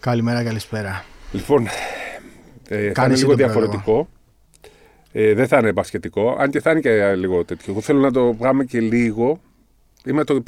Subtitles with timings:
[0.00, 1.04] Καλημέρα, καλησπέρα.
[1.32, 1.66] Λοιπόν,
[2.68, 4.08] ε, θα είναι λίγο διαφορετικό.
[5.12, 7.72] Ε, δεν θα είναι μπασκετικό, αν και θα είναι και λίγο τέτοιο.
[7.72, 9.40] Εγώ θέλω να το πάμε και λίγο.
[10.04, 10.42] Είμαι το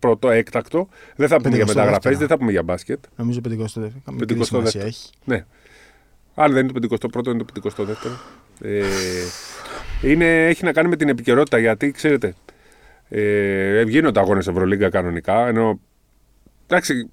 [0.00, 0.88] 51ο έκτακτο.
[1.16, 3.04] Δεν θα πούμε για μεταγραφές, δεν θα πούμε για μπάσκετ.
[3.16, 3.82] Νομίζω 52ο.
[4.20, 5.10] 52ο έχει.
[5.24, 5.44] Ναι.
[6.34, 8.10] Αν δεν είναι το 51ο, είναι το 52ο.
[8.60, 8.82] Ε,
[10.02, 12.34] είναι, έχει να κάνει με την επικαιρότητα γιατί ξέρετε,
[13.08, 15.48] ε, γίνονται αγώνες Ευρωλίγκα κανονικά.
[15.48, 15.80] Ενώ
[16.66, 17.10] εντάξει,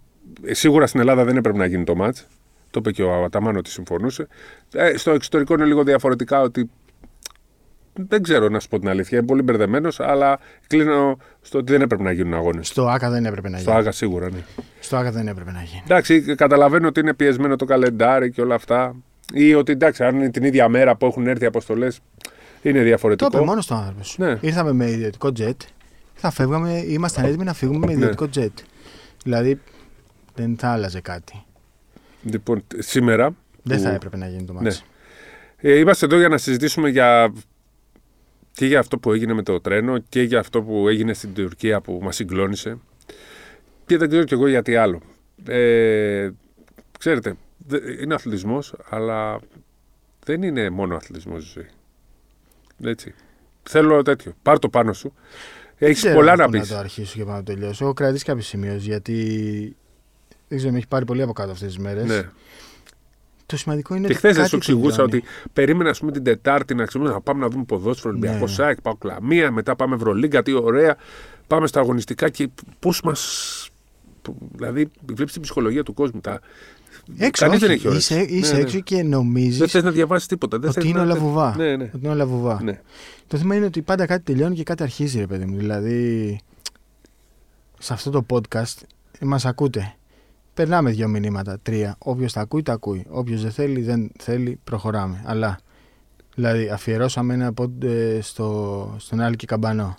[0.51, 2.17] σίγουρα στην Ελλάδα δεν έπρεπε να γίνει το μάτ.
[2.71, 4.27] Το είπε και ο Αταμάν ότι συμφωνούσε.
[4.73, 6.69] Ε, στο εξωτερικό είναι λίγο διαφορετικά ότι.
[7.93, 9.17] Δεν ξέρω να σου πω την αλήθεια.
[9.17, 12.67] Είμαι πολύ μπερδεμένος, αλλά κλείνω στο ότι δεν έπρεπε να γίνουν αγώνες.
[12.67, 13.69] Στο ΑΚΑ δεν έπρεπε να γίνει.
[13.69, 14.43] Στο ΑΚΑ σίγουρα, ναι.
[14.79, 15.81] Στο ΑΚΑ δεν έπρεπε να γίνει.
[15.83, 18.95] Εντάξει, καταλαβαίνω ότι είναι πιεσμένο το καλεντάρι και όλα αυτά.
[19.33, 21.99] Ή ότι εντάξει, αν είναι την ίδια μέρα που έχουν έρθει οι αποστολές,
[22.61, 23.29] είναι διαφορετικό.
[23.29, 24.15] Το είπε μόνος στο άνθρωπος.
[24.17, 24.37] Ναι.
[24.41, 25.57] Ήρθαμε με ιδιωτικό jet.
[26.13, 27.91] Θα φεύγαμε, ήμασταν έτοιμοι να φύγουμε με ναι.
[27.93, 28.45] ιδιωτικό ναι.
[28.45, 28.63] jet.
[29.23, 29.59] Δηλαδή
[30.35, 31.43] δεν θα άλλαζε κάτι.
[32.23, 33.35] Λοιπόν, σήμερα.
[33.63, 34.65] Δεν θα έπρεπε να γίνει το μάτι.
[34.65, 34.73] Ναι.
[35.57, 37.33] Ε, είμαστε εδώ για να συζητήσουμε για
[38.51, 41.81] και για αυτό που έγινε με το τρένο και για αυτό που έγινε στην Τουρκία
[41.81, 42.77] που μας συγκλώνησε
[43.85, 45.01] και δεν ξέρω κι εγώ γιατί άλλο.
[45.45, 46.29] Ε,
[46.99, 47.35] ξέρετε,
[48.01, 49.39] είναι αθλητισμός, αλλά
[50.25, 51.69] δεν είναι μόνο αθλητισμός η ζωή.
[52.91, 53.13] Έτσι.
[53.63, 54.33] Θέλω τέτοιο.
[54.41, 55.13] Πάρ το πάνω σου.
[55.77, 56.57] Έχεις πολλά να πει.
[56.57, 57.83] Να το αρχίσω και να το τελειώσω.
[57.83, 59.75] Έχω κρατήσει κάποιο σημείο γιατί
[60.47, 62.05] δεν ξέρω, με έχει πάρει πολύ από κάτω αυτές τις μέρες.
[62.05, 62.29] Ναι.
[63.45, 67.09] Το σημαντικό είναι και χθες δεν σου εξηγούσα ότι περίμενα πούμε, την Τετάρτη να ξέρουμε
[67.09, 68.19] να πάμε να δούμε ποδόσφαιρο, ναι.
[68.19, 68.51] Ολυμπιακό ναι.
[68.51, 70.95] ΣΑΚ, πάω κλαμία, μετά πάμε Ευρωλίγκα, τι ωραία.
[71.47, 73.69] Πάμε στα αγωνιστικά και πώς μας.
[74.51, 76.21] Δηλαδή, βλέπεις την ψυχολογία του κόσμου.
[76.21, 76.39] Τα...
[77.17, 78.13] Έξω, Κανείς δεν έχει όρεξη.
[78.13, 78.63] Είσαι, είσαι ναι, ναι.
[78.63, 79.57] έξω και νομίζεις.
[79.57, 80.59] Δεν θες να διαβάσεις τίποτα.
[80.59, 81.05] Δεν ότι, είναι να...
[81.05, 81.55] λαβουβά.
[81.57, 81.83] Ναι, ναι.
[81.83, 82.63] ότι είναι όλα βουβά.
[82.63, 82.81] Ναι.
[83.27, 85.57] Το θέμα είναι ότι πάντα κάτι τελειώνει και κάτι αρχίζει, ρε παιδί μου.
[85.57, 86.39] Δηλαδή,
[87.79, 88.75] σε αυτό το podcast
[89.21, 89.95] μας ακούτε
[90.55, 91.95] περνάμε δύο μηνύματα, τρία.
[91.99, 93.05] Όποιος τα ακούει, τα ακούει.
[93.09, 95.23] Όποιος δεν θέλει, δεν θέλει, προχωράμε.
[95.25, 95.59] Αλλά,
[96.35, 99.95] δηλαδή, αφιερώσαμε ένα πόντε στο, στον Άλκη Καμπανό.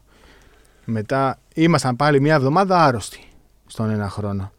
[0.85, 3.21] Μετά ήμασταν πάλι μια εβδομάδα άρρωστοι
[3.67, 4.53] στον ένα χρόνο.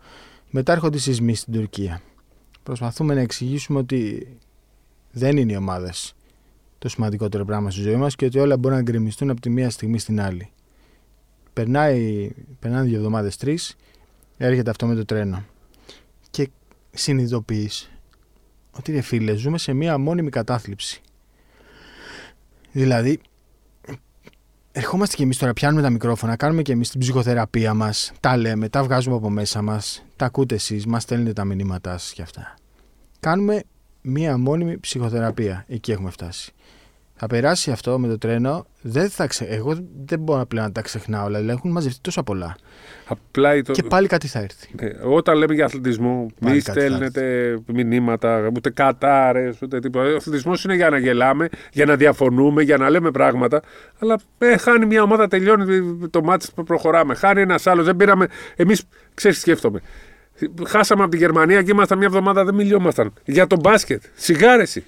[0.49, 2.01] Μετά έρχονται οι σεισμοί στην Τουρκία.
[2.63, 4.27] Προσπαθούμε να εξηγήσουμε ότι
[5.11, 6.16] δεν είναι οι ομάδες
[6.77, 9.69] το σημαντικότερο πράγμα στη ζωή μας και ότι όλα μπορούν να γκρεμιστούν από τη μία
[9.69, 10.49] στιγμή στην άλλη.
[11.53, 13.75] Περνάει, περνάνε δύο εβδομάδες, τρεις,
[14.38, 15.43] έρχεται αυτό με το τρένο
[16.97, 17.90] και συνειδητοποιείς
[18.72, 21.02] ότι ρε φίλε ζούμε σε μία μόνιμη κατάθλιψη.
[22.72, 23.19] Δηλαδή,
[24.72, 28.69] ερχόμαστε κι εμείς τώρα, πιάνουμε τα μικρόφωνα, κάνουμε κι εμείς την ψυχοθεραπεία μας, τα λέμε,
[28.69, 32.53] τα βγάζουμε από μέσα μας, τα ακούτε εσείς, μας στέλνετε τα μηνύματά σας και αυτά.
[33.19, 33.64] Κάνουμε
[34.02, 35.66] μία μόνιμη ψυχοθεραπεία.
[35.68, 36.53] Εκεί έχουμε φτάσει
[37.19, 38.66] θα περάσει αυτό με το τρένο.
[38.81, 39.45] Δεν θα ξε...
[39.45, 41.25] Εγώ δεν μπορώ πλέον να τα ξεχνάω.
[41.25, 42.55] Δηλαδή έχουν μαζευτεί τόσα πολλά.
[43.07, 43.72] Απλά το...
[43.72, 44.67] Και πάλι κάτι θα έρθει.
[44.81, 50.13] Ναι, όταν λέμε για αθλητισμό, μην στέλνετε μηνύματα, ούτε κατάρες, ούτε τίποτα.
[50.13, 53.61] Ο αθλητισμός είναι για να γελάμε, για να διαφωνούμε, για να λέμε πράγματα.
[53.99, 57.16] Αλλά ε, χάνει μια ομάδα, τελειώνει το μάτι που προχωράμε.
[57.16, 57.85] Χάνει ένας άλλος.
[57.85, 58.28] Δεν πήραμε.
[58.55, 59.81] Εμείς, ξέρεις, σκέφτομαι.
[60.67, 63.13] Χάσαμε από τη Γερμανία και ήμασταν μια εβδομάδα, δεν μιλιόμασταν.
[63.25, 64.03] Για τον μπάσκετ.
[64.16, 64.84] Σιγάρεση.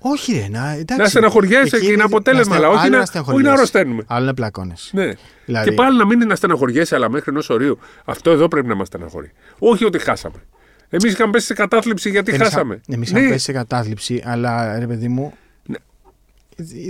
[0.00, 1.02] Όχι, ρε, να, εντάξει.
[1.02, 4.04] να στεναχωριέσαι και είναι αποτέλεσμα, αλλά όχι να, όχι να αρρωσταίνουμε.
[4.06, 4.74] Άλλο να πλακώνε.
[4.90, 5.12] Ναι.
[5.44, 5.68] Δηλαδή...
[5.68, 7.78] Και πάλι να μην είναι να στεναχωριέσαι, αλλά μέχρι ενός ορίου.
[8.04, 9.32] Αυτό εδώ πρέπει να μας στεναχωρεί.
[9.58, 10.42] Όχι ότι χάσαμε.
[10.88, 12.80] Εμείς είχαμε πέσει σε κατάθλιψη γιατί εμείς χάσαμε.
[12.88, 13.30] Εμείς είχαμε ναι.
[13.30, 15.32] πέσει σε κατάθλιψη, αλλά ρε παιδί μου.
[15.66, 15.76] Ναι.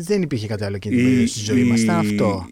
[0.02, 1.80] Δεν υπήρχε κάτι άλλο κίνητρο στη ζωή μας.
[1.80, 2.46] Ήταν αυτό.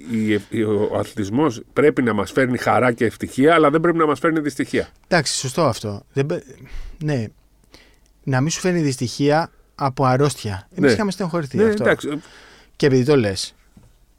[0.91, 4.41] ο αθλητισμός πρέπει να μας φέρνει χαρά και ευτυχία, αλλά δεν πρέπει να μας φέρνει
[4.41, 4.89] δυστυχία.
[5.09, 6.03] Εντάξει, σωστό αυτό.
[7.05, 7.25] Ναι.
[8.25, 10.69] Να μην σου φέρνει δυστυχία, από αρρώστια.
[10.71, 10.93] Εμείς ναι.
[10.93, 11.83] είχαμε στενοχωρηθεί ναι, αυτό.
[11.83, 12.21] Εντάξει.
[12.77, 13.55] Και επειδή το λες,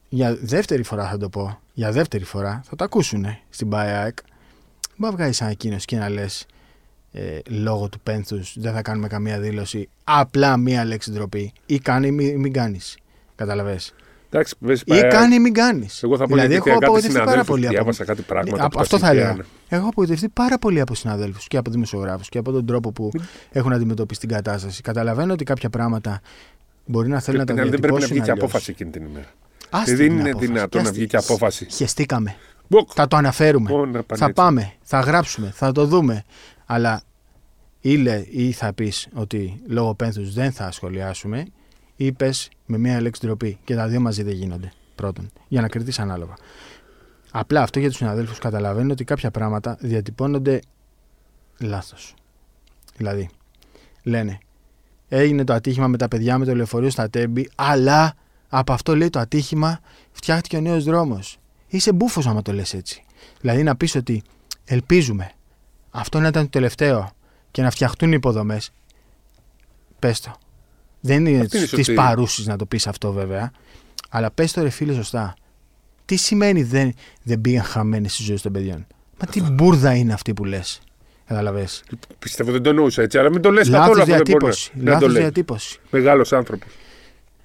[0.10, 4.18] για δεύτερη φορά θα το πω, για δεύτερη φορά θα το ακούσουν στην ΠΑΕΑΕΚ.
[4.96, 6.46] Μην βγάλει ανακοίνωση και να λες
[7.12, 9.90] ε, λόγω του πένθους δεν θα κάνουμε καμία δήλωση.
[10.04, 11.54] Απλά μία λέξη ντροπή.
[11.66, 12.98] Ή κάνει ή μην, μην κάνεις.
[13.36, 13.80] Καταλαβέ.
[14.30, 14.56] Εντάξει,
[14.86, 16.04] ή κάνει ή μην κάνεις.
[16.04, 17.68] Εγώ θα πω δηλαδή, έχω απογοητευτεί πάρα πολύ.
[17.68, 18.12] Διάβασα από...
[18.12, 18.66] κάτι πράγματα.
[18.66, 19.38] Από, αυτό θα έλεγα.
[19.70, 23.12] Έχω απογοητευτεί πάρα πολύ από συναδέλφους και από δημοσιογράφους και από τον τρόπο που
[23.52, 24.82] έχουν αντιμετωπίσει την κατάσταση.
[24.82, 26.22] Καταλαβαίνω ότι κάποια πράγματα
[26.86, 27.82] μπορεί να θέλουν να τα διατυπώσουν.
[27.82, 29.28] Δεν πρέπει να βγει και απόφαση εκείνη την ημέρα.
[29.86, 31.68] Δεν είναι δυνατόν να βγει και απόφαση.
[31.70, 32.36] Χεστήκαμε.
[32.88, 33.70] Θα το αναφέρουμε.
[34.16, 34.74] Θα πάμε.
[34.82, 35.52] Θα γράψουμε.
[35.56, 36.24] Θα το δούμε.
[36.66, 37.02] Αλλά
[38.32, 41.46] ή θα πεις ότι λόγω πένθους δεν θα σχολιάσουμε
[41.96, 43.58] ή πες με μία λέξη ντροπή.
[43.64, 44.72] Και τα δύο μαζί δεν γίνονται.
[44.96, 46.34] Πρώτον, για να κριθεί ανάλογα.
[47.32, 50.60] Απλά αυτό για τους συναδέλφους καταλαβαίνω ότι κάποια πράγματα διατυπώνονται
[51.60, 52.14] λάθος.
[52.98, 53.30] Δηλαδή,
[54.04, 54.38] λένε,
[55.08, 58.16] έγινε το ατύχημα με τα παιδιά με το λεωφορείο στα τέμπη, αλλά
[58.50, 59.80] από αυτό λέει το ατύχημα
[60.12, 61.38] φτιάχτηκε ο νέος δρόμος.
[61.68, 63.04] Είσαι μπούφος άμα το λες έτσι.
[63.42, 64.24] Δηλαδή να πεις ότι
[64.66, 65.32] ελπίζουμε
[65.92, 67.12] αυτό να ήταν το τελευταίο
[67.52, 68.72] και να φτιαχτούν οι υποδομές.
[70.00, 70.36] Πες το.
[71.06, 71.94] Δεν είναι Αυτή είναι η τη σωστή.
[71.94, 73.52] παρούση να το πεις αυτό βέβαια.
[74.10, 75.34] Αλλά πες το ρε φίλε σωστά.
[76.06, 76.94] Τι σημαίνει δεν,
[77.24, 78.88] δεν πήγαν χαμένε οι ζωέ των παιδιών;
[79.20, 80.82] Μα τι μπουρδα είναι αυτή που λες.
[81.28, 81.68] Καταλαβέ.
[82.20, 84.72] Πιστεύω δεν το εννοούσα έτσι, αλλά μην το λες καθόλου Λάθος αυτό δεν μπορεί διατύπωση.
[84.74, 85.22] να- να το Λάθος λέει.
[85.22, 85.80] διατύπωση.
[85.90, 86.68] Μεγάλος άνθρωπος.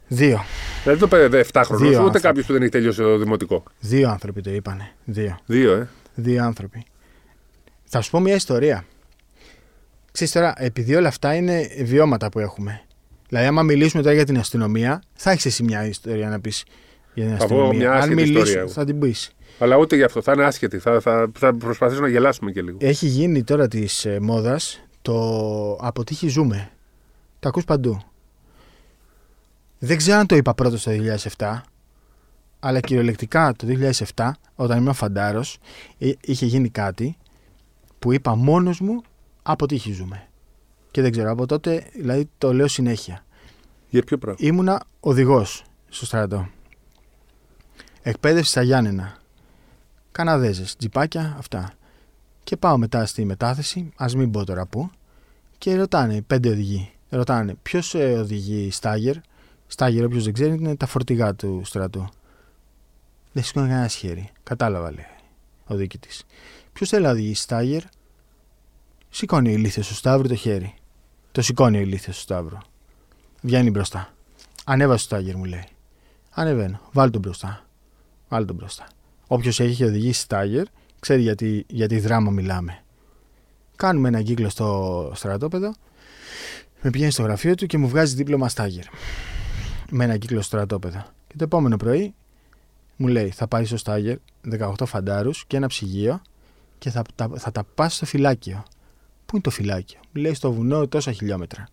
[0.08, 0.44] Δύο.
[0.84, 2.20] Δεν το παιδί 7 χρονών, Δύο ούτε άνθρωποι.
[2.20, 3.62] κάποιος που δεν έχει τελειώσει το δημοτικό.
[3.80, 4.90] Δύο άνθρωποι το είπανε.
[5.04, 5.38] Δύο.
[5.46, 5.88] Δύο, ε.
[6.14, 6.84] Δύο άνθρωποι.
[7.84, 8.84] Θα σου πω μια ιστορία.
[10.12, 12.80] Ξέρεις τώρα, επειδή όλα αυτά είναι βιώματα που έχουμε.
[13.31, 16.65] Δηλαδή, άμα μιλήσουμε τώρα για την αστυνομία, θα έχεις εσύ μια ιστορία να πεις
[17.15, 17.79] για την Θα πω αστυνομία.
[17.79, 18.71] μια Αν άσχετη μιλήσω, ιστορία εγώ.
[18.71, 19.31] θα την πεις.
[19.59, 20.79] Αλλά ούτε γι' αυτό θα είναι άσχετη.
[20.79, 22.77] Θα, θα, θα προσπαθήσω να γελάσουμε και λίγο.
[22.81, 26.71] Έχει γίνει τώρα της ε, μόδας το αποτύχει ζούμε.
[27.38, 28.00] Το ακούς παντού.
[29.79, 30.91] Δεν ξέρω αν το είπα πρώτος το
[31.37, 31.61] 2007,
[32.61, 33.67] αλλά κυριολεκτικά το
[34.15, 35.59] 2007, όταν ήμουν φαντάρος,
[35.99, 37.17] εί- είχε γίνει κάτι
[37.99, 39.03] που είπα μόνος μου
[39.43, 40.29] αποτύχει ζούμε.
[40.90, 43.25] Και δεν ξέρω, από τότε δηλαδή το λέω συνέχεια.
[43.88, 46.48] Για ποιο πράγμα; Ήμουνα οδηγός στο στρατό.
[48.02, 49.16] Εκπαίδευση στα Γιάννενα.
[50.12, 51.72] Καναδέζες, τζιπάκια, αυτά.
[52.44, 54.90] Και πάω μετά στη μετάθεση, ας μην πω τώρα πού,
[55.58, 56.93] και ρωτάνε πέντε οδηγοί.
[57.08, 59.16] Ρωτάνε ποιος οδηγεί Στάγερ;
[59.66, 62.08] Στάγερ, όποιος δεν ξέρει, είναι τα φορτηγά του στρατού.
[63.32, 64.31] Δεν σηκώνει κανένα χέρι.
[64.43, 65.06] Κατάλαβα, λέει
[65.66, 66.25] ο διοικητής.
[66.72, 67.82] Ποιος θέλει να οδηγήσει Στάγερ;
[69.08, 70.75] Σηκώνει ο ηλίθιο του Σταύρου το χέρι.
[71.32, 72.56] Το σηκώνει ο ηλίθιο του Σταύρου.
[73.41, 74.15] Βγαίνει μπροστά.
[74.65, 75.65] Ανέβασε το Στάγερ, μου λέει.
[76.31, 76.81] Ανεβαίνω.
[76.93, 77.67] Βάλ τον μπροστά.
[78.29, 78.87] Βάλ τον μπροστά.
[79.27, 80.65] Όποιος έχει οδηγήσει Στάγερ,
[81.00, 82.82] ξέρει γιατί, γιατί δράμα μιλάμε.
[83.77, 85.75] Κάνουμε ένα κύκλο στο στρατόπεδο.
[86.82, 88.85] Με πηγαίνει στο γραφείο του και μου βγάζει δίπλωμα Στάγερ.
[89.91, 91.05] Με ένα κύκλο στο στρατόπεδο.
[91.27, 92.15] Και το επόμενο πρωί
[92.97, 94.17] μου λέει: Θα πάρει στο Στάγερ
[94.50, 96.23] 18 φαντάρους και ένα ψυγείο
[96.79, 98.65] και θα, τα, θα τα πας στο φυλάκιο.
[99.31, 101.69] Πού είναι το φυλάκιο, μου; Λέει στο βουνό τόσα χιλιόμετρα.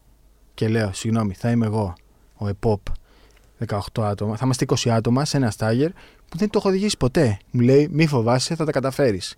[0.53, 1.93] Και λέω: Συγγνώμη, θα είμαι εγώ,
[2.35, 2.81] ο ΕΠΟΠ,
[3.67, 4.35] 18 άτομα.
[4.35, 5.91] Θα είμαστε 20 άτομα σε ένα Στάγερ
[6.29, 7.37] που δεν το έχω οδηγήσει ποτέ.
[7.51, 9.35] Μου λέει: Μη φοβάσαι, θα τα καταφέρεις.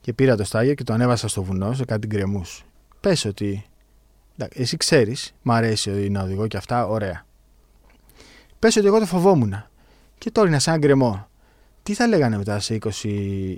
[0.00, 2.64] Και πήρα το Στάγερ και το ανέβασα στο βουνό σε κάτι γκρεμούς.
[3.00, 3.64] Πες ότι.
[4.36, 7.26] εντάξει, Εσύ ξέρεις, μ' αρέσει να οδηγώ και αυτά, ωραία.
[8.58, 9.64] Πες ότι εγώ το φοβόμουν.
[10.18, 11.28] Και τώρα είναι σαν γκρεμό.
[11.82, 13.04] Τι θα λέγανε μετά σε 20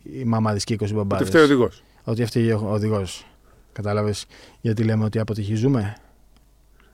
[0.03, 1.83] οι μαμάδες και 20 μπαμπάδες; Ότι φταίει ο οδηγός.
[2.05, 3.27] Ότι αυτή ο οδηγός.
[3.73, 4.27] Κατάλαβες
[4.61, 5.97] γιατί λέμε ότι αποτυχίζουμε.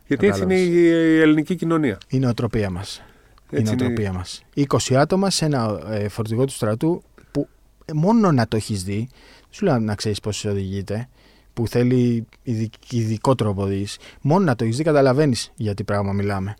[0.07, 0.83] Γιατί έτσι είναι Κατάλαβες.
[0.83, 1.99] η ελληνική κοινωνία.
[2.09, 3.03] Η νοοτροπία μας.
[3.51, 3.83] Η Έτσι είναι.
[3.85, 4.43] νοοτροπία μας.
[4.55, 7.03] 20 άτομα σε ένα ε, φορτηγό του στρατού
[7.33, 7.49] που
[7.85, 11.09] ε, μόνο να το έχεις δει, δεν σου λέω να ξέρεις πώς οδηγείται,
[11.55, 13.99] που θέλει ειδικ- ειδικό τρόπο οδήγηση.
[14.21, 16.55] Μόνο να το έχεις δει, καταλαβαίνεις για τι πράγμα μιλάμε.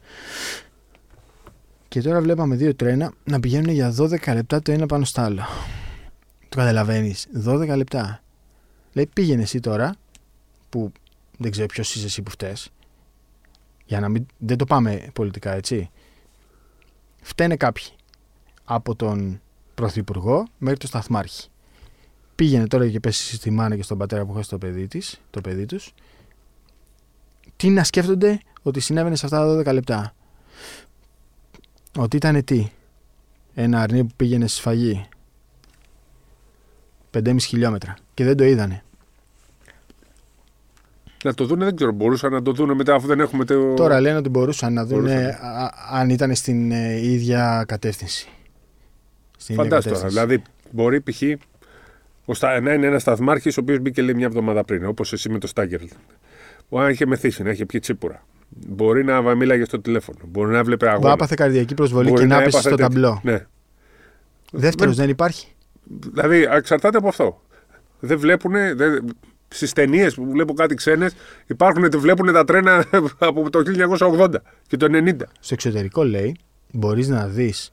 [1.89, 5.43] Και τώρα βλέπαμε δύο τρένα να πηγαίνουν για 12 λεπτά το ένα πάνω στο άλλο.
[6.49, 7.27] Το καταλαβαίνεις.
[7.47, 8.23] 12 λεπτά.
[8.99, 9.95] Λέει πήγαινε εσύ τώρα,
[10.69, 10.93] που
[11.39, 12.71] δεν ξέρω ποιος είσαι εσύ που φταίς,
[13.85, 14.27] για να μην.
[14.39, 15.91] Δεν το πάμε πολιτικά, έτσι.
[17.23, 17.85] Φταίνε κάποιοι.
[18.65, 19.41] Από τον
[19.75, 21.49] Πρωθυπουργό μέχρι τον Σταθμάρχη.
[22.35, 25.41] Πήγαινε τώρα και πέσει στη μάνα και στον πατέρα που χάσει το παιδί, της, το
[25.41, 25.95] παιδί τους.
[27.57, 30.15] Τι να σκέφτονται ότι συνέβαινε σε αυτά τα 12 λεπτά.
[31.99, 32.71] Ότι ήταν τι.
[33.55, 35.09] Ένα αρνί που πήγαινε στη σφαγή.
[37.13, 37.95] 5,5 χιλιόμετρα.
[38.15, 38.83] Και δεν το είδανε.
[41.25, 41.93] Να το δούνε, δεν ξέρω.
[41.93, 43.45] Μπορούσαν να το δούνε μετά αφού δεν έχουμε.
[43.45, 43.75] Το...
[43.75, 45.35] Τώρα λένε ότι μπορούσαν να δουν Μπορούσαν.
[45.93, 48.29] αν ήταν στην ε, ίδια κατεύθυνση.
[49.39, 50.09] Στην ίδια Φαντάζομαι τώρα.
[50.09, 50.37] κατεύθυνση.
[50.37, 51.23] Δηλαδή, μπορεί π.χ.
[52.25, 55.29] ο Στα- να είναι ένας σταθμάρχης ο οποίος μπήκε λέει, μια εβδομάδα πριν, όπως εσύ
[55.29, 55.81] με το Στάγκερ.
[56.69, 58.23] Ο να είχε μεθύσει, να είχε πιει τσίπουρα.
[58.49, 60.19] Μπορεί να βα- μίλαγε στο τηλέφωνο.
[60.25, 61.13] Μπορεί να βλέπε Που αγώνα.
[61.13, 62.89] άπαθε καρδιακή προσβολή Μπορεί και να έπαθε έπεσε στο τέτοιο.
[62.89, 63.21] ταμπλό.
[63.23, 63.47] Ναι.
[64.53, 65.47] Δεύτερος δεν υπάρχει.
[66.13, 67.43] Δηλαδή, εξαρτάται από αυτό.
[68.01, 68.53] Δεν βλέπουν.
[68.53, 69.05] Δεν...
[69.49, 71.15] Στις ταινίες που βλέπω κάτι ξένες,
[71.47, 72.85] υπάρχουν, βλέπουν τα τρένα
[73.19, 73.63] από το
[73.99, 74.35] 1980
[74.67, 75.15] και το 90.
[75.41, 76.37] Στο εξωτερικό λέει
[76.73, 77.73] μπορείς να δεις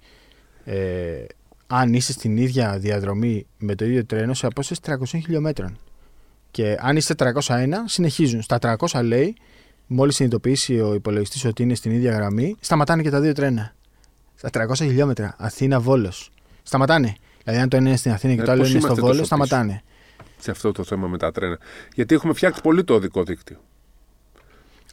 [0.65, 1.25] ε,
[1.67, 5.77] αν είσαι στην ίδια διαδρομή με το ίδιο τρένο σε απόσταση 300 χιλιόμετρων.
[6.51, 8.41] Και αν είσαι 401, συνεχίζουν.
[8.41, 9.35] Στα 300 λέει,
[9.87, 13.75] μόλις συνειδητοποιήσει ο υπολογιστής ότι είναι στην ίδια γραμμή, σταματάνε και τα δύο τρένα.
[14.35, 16.31] Στα 300 χιλιόμετρα, Αθήνα-Βόλος.
[16.63, 17.15] Σταματάνε.
[17.43, 19.07] Δηλαδή, αν το ένα είναι στην Αθήνα και Ε, το άλλο πώς είναι στο είμαστε
[19.07, 19.81] Βόλο, τόσο πίσω;
[20.37, 20.43] Σταματάνε.
[20.43, 21.57] σε αυτό το θέμα με τα τρένα.
[21.93, 23.57] Γιατί έχουμε φτιάξει πολύ το οδικό δίκτυο.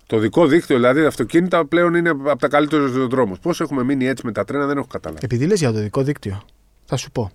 [0.07, 3.39] Το οδικό δίκτυο, δηλαδή τα αυτοκίνητα πλέον είναι από τα καλύτερους δρόμους.
[3.39, 5.25] Πώς έχουμε μείνει έτσι με τα τρένα, δεν έχω καταλάβει.
[5.25, 6.43] Επειδή λες για το δικό δίκτυο,
[6.85, 7.31] θα σου πω.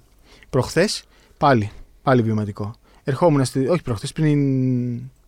[0.50, 1.04] Προχθές,
[1.38, 1.72] πάλι,
[2.04, 2.76] πάλι βιωματικό.
[3.04, 3.68] Ερχόμουν στη.
[3.68, 4.40] Όχι προχθές, πριν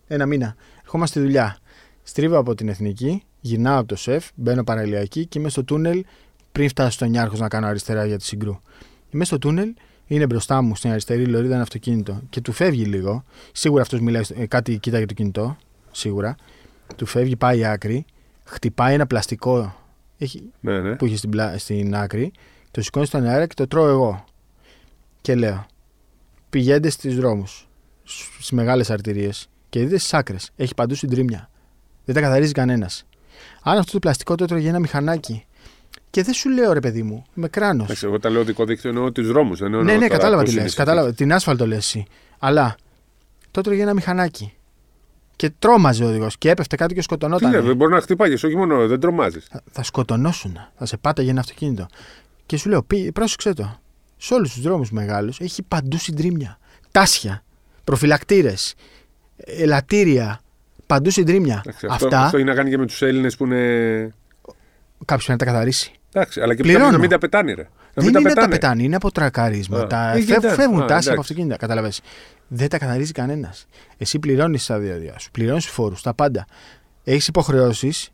[0.06, 0.56] ένα μήνα.
[0.82, 1.58] Ερχόμαστε στη δουλειά.
[2.02, 6.04] Στρίβω από την εθνική, γυρνάω από το σεφ, μπαίνω παραλιακή και είμαι στο τούνελ
[6.52, 8.60] πριν φτάσω στον Νιάρχος να κάνω αριστερά για τη συγκρού.
[9.10, 9.74] Είμαι στο τούνελ,
[10.12, 13.24] Είναι μπροστά μου στην αριστερή λωρίδα ένα αυτοκίνητο και του φεύγει λίγο.
[13.52, 15.56] Σίγουρα αυτός μιλάει, ε, κάτι κοίταγε το κινητό.
[15.90, 16.34] Σίγουρα.
[16.96, 18.04] Του φεύγει, πάει άκρη.
[18.44, 19.74] Χτυπάει ένα πλαστικό
[20.18, 20.96] έχει, Ναι, ναι.
[20.96, 22.32] που είχε στην, πλα- στην άκρη.
[22.70, 24.24] Το σηκώνει στον αέρα και το τρώω εγώ.
[25.20, 25.66] Και λέω:
[26.50, 27.68] Πηγαίνετε στους δρόμους,
[28.04, 30.50] στις μεγάλες αρτηρίες και δείτε στις άκρες.
[30.56, 31.50] Έχει παντού συντρίμια.
[32.04, 33.06] Δεν τα καθαρίζει κανένας.
[33.62, 35.44] Αν αυτό το πλαστικό το έτρωγε ένα μηχανάκι.
[36.10, 37.84] Και δεν σου λέω ρε παιδί μου, με κράνος.
[37.84, 39.60] Εντάξει, εγώ τα λέω δικό δίκτυο εννοώ τους δρόμους.
[39.60, 40.74] Ναι, ναι, κατάλαβα τι λες.
[40.74, 41.14] Κατάλαβα.
[41.14, 42.04] Την άσφαλτο λες εσύ.
[42.38, 42.74] Αλλά
[43.50, 44.52] το έτρωγε ένα μηχανάκι.
[45.36, 47.64] Και τρόμαζε ο οδηγός και έπεφτε κάτι και Τι σκοτωνόταν.
[47.64, 49.46] λέει, μπορεί να χτυπάγεις, όχι μόνο δεν τρομάζεις.
[49.50, 50.58] θα, θα σκοτωνόσουν.
[50.78, 51.86] Θα σε πάταγε ένα αυτοκίνητο.
[52.46, 53.80] Και σου λέω, πει, πρόσεξε το.
[54.16, 56.58] Σε όλους τους δρόμους μεγάλους έχει παντού συντρίμια.
[56.90, 57.42] Τάσια,
[57.84, 58.74] προφυλακτήρες,
[59.36, 60.40] ελαττήρια.
[60.86, 61.62] Παντού συντρίμια.
[61.68, 64.14] Αυτό, Αυτά αυτό έχει να κάνει και με τους Έλληνες που είναι.
[65.04, 65.92] κάποιος πρέπει να τα καθαρίσει.
[66.12, 66.84] Εντάξει, αλλά και Πληρώνω.
[66.84, 67.62] κάποιος να μην τα πετάνε, ρε.
[67.62, 68.52] Να Δεν μην τα είναι τα πετάνε.
[68.54, 69.78] πετάνε, είναι από τρακάρισμα.
[69.80, 70.54] Α, Τα ε, φεύ- κοιτά.
[70.54, 71.10] φεύγουν Α, τάσεις εντάξει.
[71.10, 71.56] από αυτοκίνητα.
[71.56, 71.92] Κατάλαβε.
[72.48, 73.66] Δεν τα καθαρίζει κανένας.
[73.96, 76.46] Εσύ πληρώνεις τα διόδια σου, πληρώνεις φόρους, τα πάντα.
[77.04, 78.10] Έχεις υποχρεώσεις,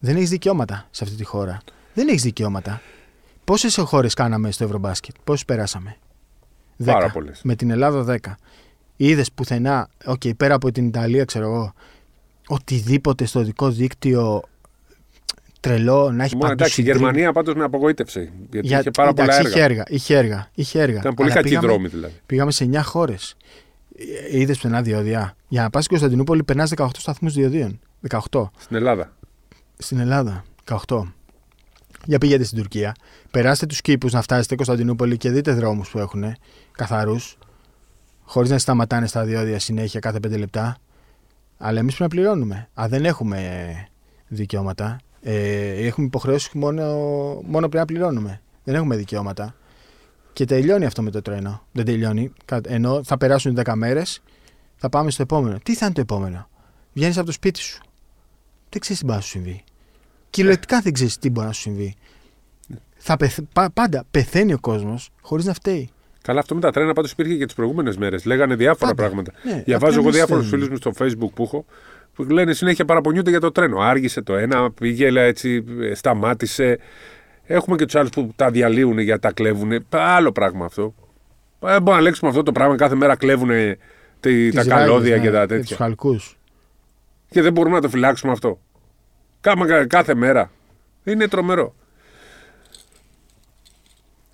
[0.00, 1.60] δεν έχεις δικαιώματα σε αυτή τη χώρα.
[1.94, 2.80] Δεν έχεις δικαιώματα.
[3.44, 5.96] Πόσες χώρες κάναμε στο Ευρωμπάσκετ, πόσες περάσαμε;
[6.84, 7.12] Πάρα Δέκα.
[7.12, 7.40] πολλές.
[7.44, 8.36] Με την Ελλάδα 10.
[8.96, 11.72] Είδες πουθενά, οκ, πέρα από την Ιταλία, ξέρω εγώ,
[12.46, 14.42] οτιδήποτε στο δικό δίκτυο
[15.62, 17.06] τρελό να έχει Μόνο, παντού εντάξει, η συντρίμμια.
[17.10, 18.32] Γερμανία πάντως με απογοήτευσε.
[18.50, 19.64] Γιατί Για- είχε πάρα εντάξει, πολλά Είχε έργα.
[19.64, 19.84] έργα.
[19.88, 20.48] Είχε έργα.
[20.54, 20.98] Είχε έργα.
[20.98, 22.14] Ήταν πολύ Αλλά κακοί πήγαμε- δρόμοι δηλαδή.
[22.26, 23.36] Πήγαμε σε 9 χώρες.
[24.30, 25.36] Είδες πουθενά διόδια.
[25.48, 27.80] Για να πας στην Κωνσταντινούπολη περνάς 18 σταθμούς διοδίων.
[28.00, 28.50] 18.
[28.58, 29.12] Στην Ελλάδα.
[29.78, 30.44] Στην Ελλάδα.
[30.64, 31.12] 18.
[32.04, 32.94] Για πήγαινε στην Τουρκία.
[33.30, 36.34] Περάστε τους κήπους να φτάσετε Κωνσταντινούπολη και δείτε δρόμους που έχουν
[36.72, 37.38] καθαρούς.
[38.24, 40.76] Χωρίς να σταματάνε στα διόδια συνέχεια κάθε 5 λεπτά.
[41.58, 42.68] Αλλά εμείς πρέπει να πληρώνουμε.
[42.80, 43.72] Α, δεν έχουμε
[44.28, 45.00] δικαιώματα.
[45.24, 46.84] Ε, έχουμε υποχρεώσεις μόνο,
[47.44, 48.40] μόνο πρέπει να πληρώνουμε.
[48.64, 49.54] Δεν έχουμε δικαιώματα.
[50.32, 51.66] Και τελειώνει αυτό με το τρένο.
[51.72, 52.32] Δεν τελειώνει.
[52.44, 54.22] Κα- Ενώ θα περάσουν 10 μέρες,
[54.76, 55.58] θα πάμε στο επόμενο.
[55.62, 56.48] Τι θα είναι το επόμενο;
[56.92, 57.80] Βγαίνεις από το σπίτι σου.
[58.68, 59.64] Δεν ξέρεις τι μπορεί να σου συμβεί.
[60.30, 61.94] Κυριολεκτικά δεν ξέρεις τι μπορεί να σου συμβεί.
[62.96, 65.90] Θα πεθ- πα- πάντα πεθαίνει ο κόσμος χωρίς να φταίει.
[66.22, 68.24] Καλά, αυτό με τα τρένα πάντως υπήρχε και τις προηγούμενες μέρες.
[68.24, 69.02] Λέγανε διάφορα Πάντα.
[69.02, 69.32] πράγματα.
[69.44, 70.64] Ναι, Διαβάζω αυτό εγώ εμείς διάφορους θέλουμε.
[70.66, 71.64] φίλους μου στο Facebook που έχω
[72.14, 73.78] που λένε συνέχεια παραπονιούνται για το τρένο.
[73.80, 76.78] Άργησε το ένα, πήγε λέει, έτσι, ε, σταμάτησε.
[77.44, 79.86] Έχουμε και τους άλλους που τα διαλύουν για τα κλέβουν.
[79.88, 80.94] Άλλο πράγμα αυτό.
[81.60, 82.76] Ε, μπορούμε να λέξουμε αυτό το πράγμα.
[82.76, 85.76] Κάθε μέρα κλέβουν τα Τις καλώδια ράγες, και τα ναι, τους τέτοια.
[85.76, 86.38] χαλκούς.
[87.28, 88.60] Και δεν μπορούμε να το φυλάξουμε αυτό.
[89.40, 90.50] Κάμα κάθε μέρα.
[91.04, 91.74] Είναι τρομερό.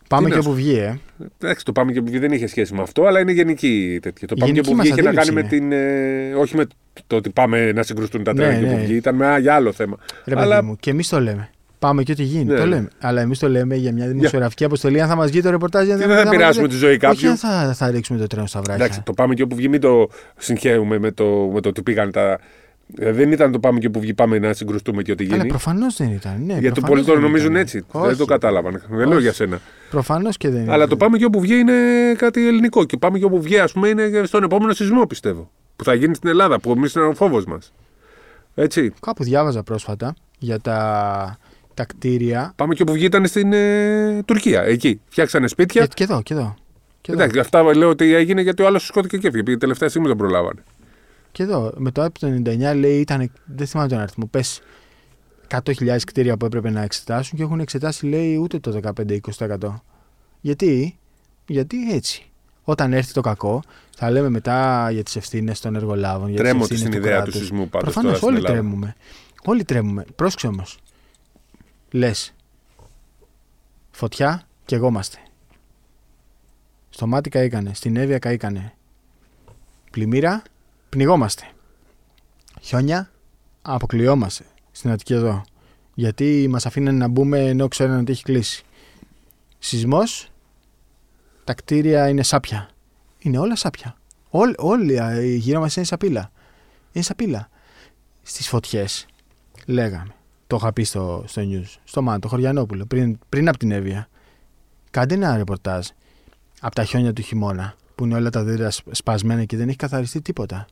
[0.09, 0.99] Πάμε Τι και να σου- όπου βγει, ε.
[1.43, 4.27] Εντάξει, το πάμε και που βγει δεν είχε σχέση με αυτό, αλλά είναι γενική τέτοια.
[4.29, 5.73] Το πάμε Γενική και που βγει μας είχε να κάνει αντίληψη με την.
[5.73, 6.67] ε, όχι με
[7.07, 8.73] το ότι πάμε να συγκρουστούν τα Ναι, τρένα και ναι.
[8.73, 8.95] που βγει.
[8.95, 9.97] Ήταν με, για άλλο θέμα.
[10.25, 11.51] Ρε αλλά παιδί μου, και εμείς το λέμε.
[11.79, 12.45] Πάμε και ό,τι γίνει.
[12.45, 12.69] Ναι, το ναι.
[12.69, 12.89] λέμε.
[12.99, 15.01] Αλλά εμείς το λέμε για μια δημοσιογραφική αποστολή.
[15.01, 16.99] Αν θα μας βγει το ρεπορτάζ, αν δεν θα μας επηρεάσουμε βγει- τη ζωή Όχι,
[16.99, 17.29] κάποιου.
[17.31, 18.85] αν θα, θα ρίξουμε το τρένο στα βράχια.
[18.85, 22.11] Εντάξει, το πάμε και όπου βγει, μην το συγχαίουμε με το, με το ότι πήγαν
[22.13, 22.39] τα.
[22.97, 25.49] Ε, Δεν ήταν το πάμε και όπου βγει, πάμε να συγκρουστούμε και ό,τι Αλλά γίνει.
[25.49, 26.43] προφανώς δεν ήταν.
[26.45, 27.61] Ναι, Γιατί προφανώς πολλοί το δεν νομίζουν ήταν.
[27.63, 27.85] έτσι.
[27.91, 28.07] Όχι.
[28.07, 28.83] Δεν το κατάλαβαν.
[28.89, 29.61] Δεν λέω για σένα.
[29.91, 30.89] Προφανώς και δεν Αλλά ήταν.
[30.89, 31.75] το πάμε και όπου βγει είναι
[32.17, 32.85] κάτι ελληνικό.
[32.85, 35.51] Και πάμε και όπου βγει, ας πούμε, είναι στον επόμενο σεισμό, πιστεύω.
[35.77, 37.73] Που θα γίνει στην Ελλάδα, που εμείς είναι ο φόβος μας.
[38.55, 38.93] Έτσι.
[39.01, 41.39] Κάπου διάβαζα πρόσφατα για τα,
[41.75, 42.53] τα κτίρια.
[42.57, 44.63] Πάμε και όπου βγει ήταν στην ε, Τουρκία.
[44.63, 45.01] Εκεί.
[45.09, 45.83] Φτιάξανε σπίτια.
[45.87, 46.55] Και, και εδώ, και εδώ.
[47.01, 47.21] Και εδώ.
[47.23, 49.43] Εντάξει, αυτά λέω ότι έγινε γιατί ο άλλος σκότηκε και έφυγε.
[49.43, 50.63] Πήγε τελευταία στιγμή τον προλάβανε.
[51.33, 54.61] Και εδώ, με το ΑΕΠ το 99 λέει ήταν, δεν θυμάμαι τον αριθμό, πες
[55.49, 58.81] 100.000 κτίρια που έπρεπε να εξετάσουν και έχουν εξετάσει λέει ούτε το
[59.39, 59.75] 15-20%.
[60.41, 60.99] Γιατί,
[61.47, 62.23] γιατί έτσι.
[62.65, 63.63] Όταν έρθει το κακό,
[63.97, 66.29] θα λέμε μετά για τις ευθύνες των εργολάβων.
[66.29, 67.49] Για Τρέμω τις τη ευθύνες στην του ιδέα του κράτους.
[67.49, 67.93] σεισμού πάντως.
[67.93, 68.97] Προφανώς όλοι τρέμουμε.
[69.45, 70.05] Όλοι τρέμουμε.
[70.17, 70.79] Πρόσεξε όμως.
[71.91, 72.35] Λες.
[73.91, 75.19] Φωτιά και εγώ είμαστε.
[76.91, 77.75] Στο μάτι καήκανε.
[77.75, 78.75] Στην Εύβοια καήκανε.
[79.91, 80.43] Πλημμύρα,
[80.89, 81.43] πνιγόμαστε.
[82.61, 83.11] Χιόνια,
[83.63, 84.45] αποκλειόμαστε.
[84.71, 85.45] Στην Αττική εδώ.
[85.95, 88.65] Γιατί μας αφήνουν να μπούμε ενώ ξέρουν ότι έχει κλείσει.
[89.59, 90.29] Σεισμός,
[91.45, 92.71] τα κτίρια είναι σάπια.
[93.19, 93.97] Είναι όλα σάπια.
[94.31, 96.31] Όλ, όλοι α, γύρω μας είναι σαπίλα.
[96.93, 97.49] Είναι σαπίλα.
[98.23, 99.07] Στις φωτιές,
[99.67, 100.15] λέγαμε,
[100.47, 104.09] το είχα πει στο, στο news, στο Μάν, το Χωριανόπουλο, πριν, πριν από την Εύβοια.
[104.91, 105.87] Κάντε ένα ρεπορτάζ
[106.61, 109.77] από τα χιόνια του χειμώνα, που είναι όλα τα δέντρα σπ- σπασμένα και δεν έχει
[109.77, 110.67] καθαριστεί τίποτα.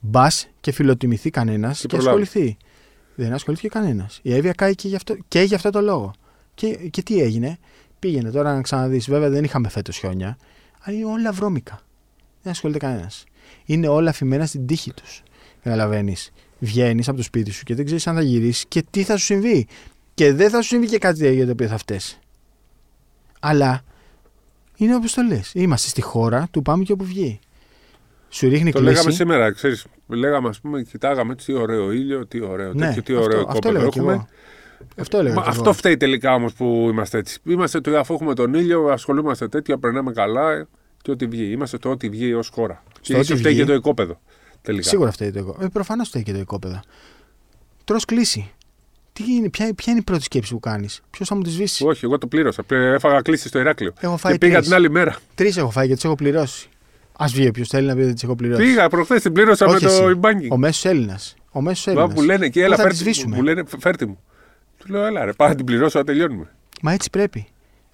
[0.00, 2.08] Μπας και φιλοτιμηθεί κανένας και, προλάβει.
[2.08, 2.56] ασχοληθεί.
[3.14, 4.18] Δεν ασχολήθηκε κανένας.
[4.22, 6.12] Η Εύβοια κάει και γι' αυτό, και γι' αυτό το λόγο.
[6.54, 7.58] Και, και τι έγινε,
[7.98, 9.08] πήγαινε τώρα να ξαναδείς.
[9.08, 10.38] Βέβαια δεν είχαμε φέτος χιόνια,
[10.80, 11.80] αλλά είναι όλα βρώμικα.
[12.42, 13.24] Δεν ασχολείται κανένας.
[13.64, 15.22] Είναι όλα αφημένα στην τύχη τους.
[15.62, 16.32] Καταλαβαίνεις.
[16.58, 19.24] Βγαίνεις από το σπίτι σου και δεν ξέρεις αν θα γυρίσεις και τι θα σου
[19.24, 19.66] συμβεί.
[20.14, 22.00] Και δεν θα σου συμβεί και κάτι για το οποίο θα φταίει.
[23.40, 23.82] Αλλά
[24.76, 25.52] Είναι όπως το λες.
[25.54, 27.38] Είμαστε στη χώρα του πάμε και όπου βγει.
[28.28, 28.92] Σου ρίχνει Το κλίση.
[28.92, 29.86] λέγαμε σήμερα, ξέρεις.
[30.06, 33.52] Λέγαμε, ας πούμε, κοιτάγαμε τι ωραίο ήλιο, τι ωραίο Ναι, τέτοιο, τι αυτό- ωραίο αυτό
[33.52, 34.12] κόπεδο λέγα κι έχουμε.
[34.12, 34.28] εγώ.
[34.96, 35.34] Αυτό έλεγα.
[35.34, 35.58] Μα κι εγώ.
[35.58, 37.38] αυτό φταίει τελικά όμως που είμαστε έτσι.
[37.44, 40.66] Είμαστε το αφού έχουμε τον ήλιο, ασχολούμαστε τέτοια, περνάμε καλά
[41.02, 41.50] και ό,τι βγει.
[41.50, 42.82] Είμαστε το ό,τι βγει ως χώρα.
[43.00, 43.60] Και ό,τι ίσως φταίει βγει.
[43.60, 44.20] και το οικόπεδο.
[44.62, 44.88] Τελικά.
[44.88, 45.64] Σίγουρα φταίει το οικόπεδο.
[45.64, 46.80] Ε, Προφανώς φταίει και το οικόπεδο.
[47.84, 48.52] Τρως κλίση.
[49.12, 51.86] Τι είναι, ποια, ποια είναι η πρώτη σκέψη που κάνεις, Ποιος θα μου τη σβήσει;
[51.86, 52.62] Όχι, εγώ το πλήρωσα.
[52.62, 53.92] Πε- Έφαγα κλίση στο Ηράκλειο.
[54.00, 54.66] Έχω φάει Και πήγα τρεις.
[54.66, 55.16] την άλλη μέρα.
[55.34, 56.68] Τρεις έχω φάει και τις έχω πληρώσει.
[57.20, 58.62] Α βγει όποιος θέλει να πει ότι τις έχω πληρώσει.
[58.62, 60.18] Πήγα προχθές, την πλήρωσα Όχι με το εσύ.
[60.20, 60.48] e-banking.
[60.50, 61.36] Ο μέσος Έλληνας.
[61.50, 62.14] Ο μέσος Μα Έλληνας.
[62.14, 64.18] Μου λένε και έλα, θα τη φέρτε, σβήσουμε; μου λένε φέρτε μου.
[64.78, 66.50] Του λέω, έλα ρε, πάω να την πληρώσω, να τελειώνουμε.
[66.82, 67.46] Μα έτσι πρέπει.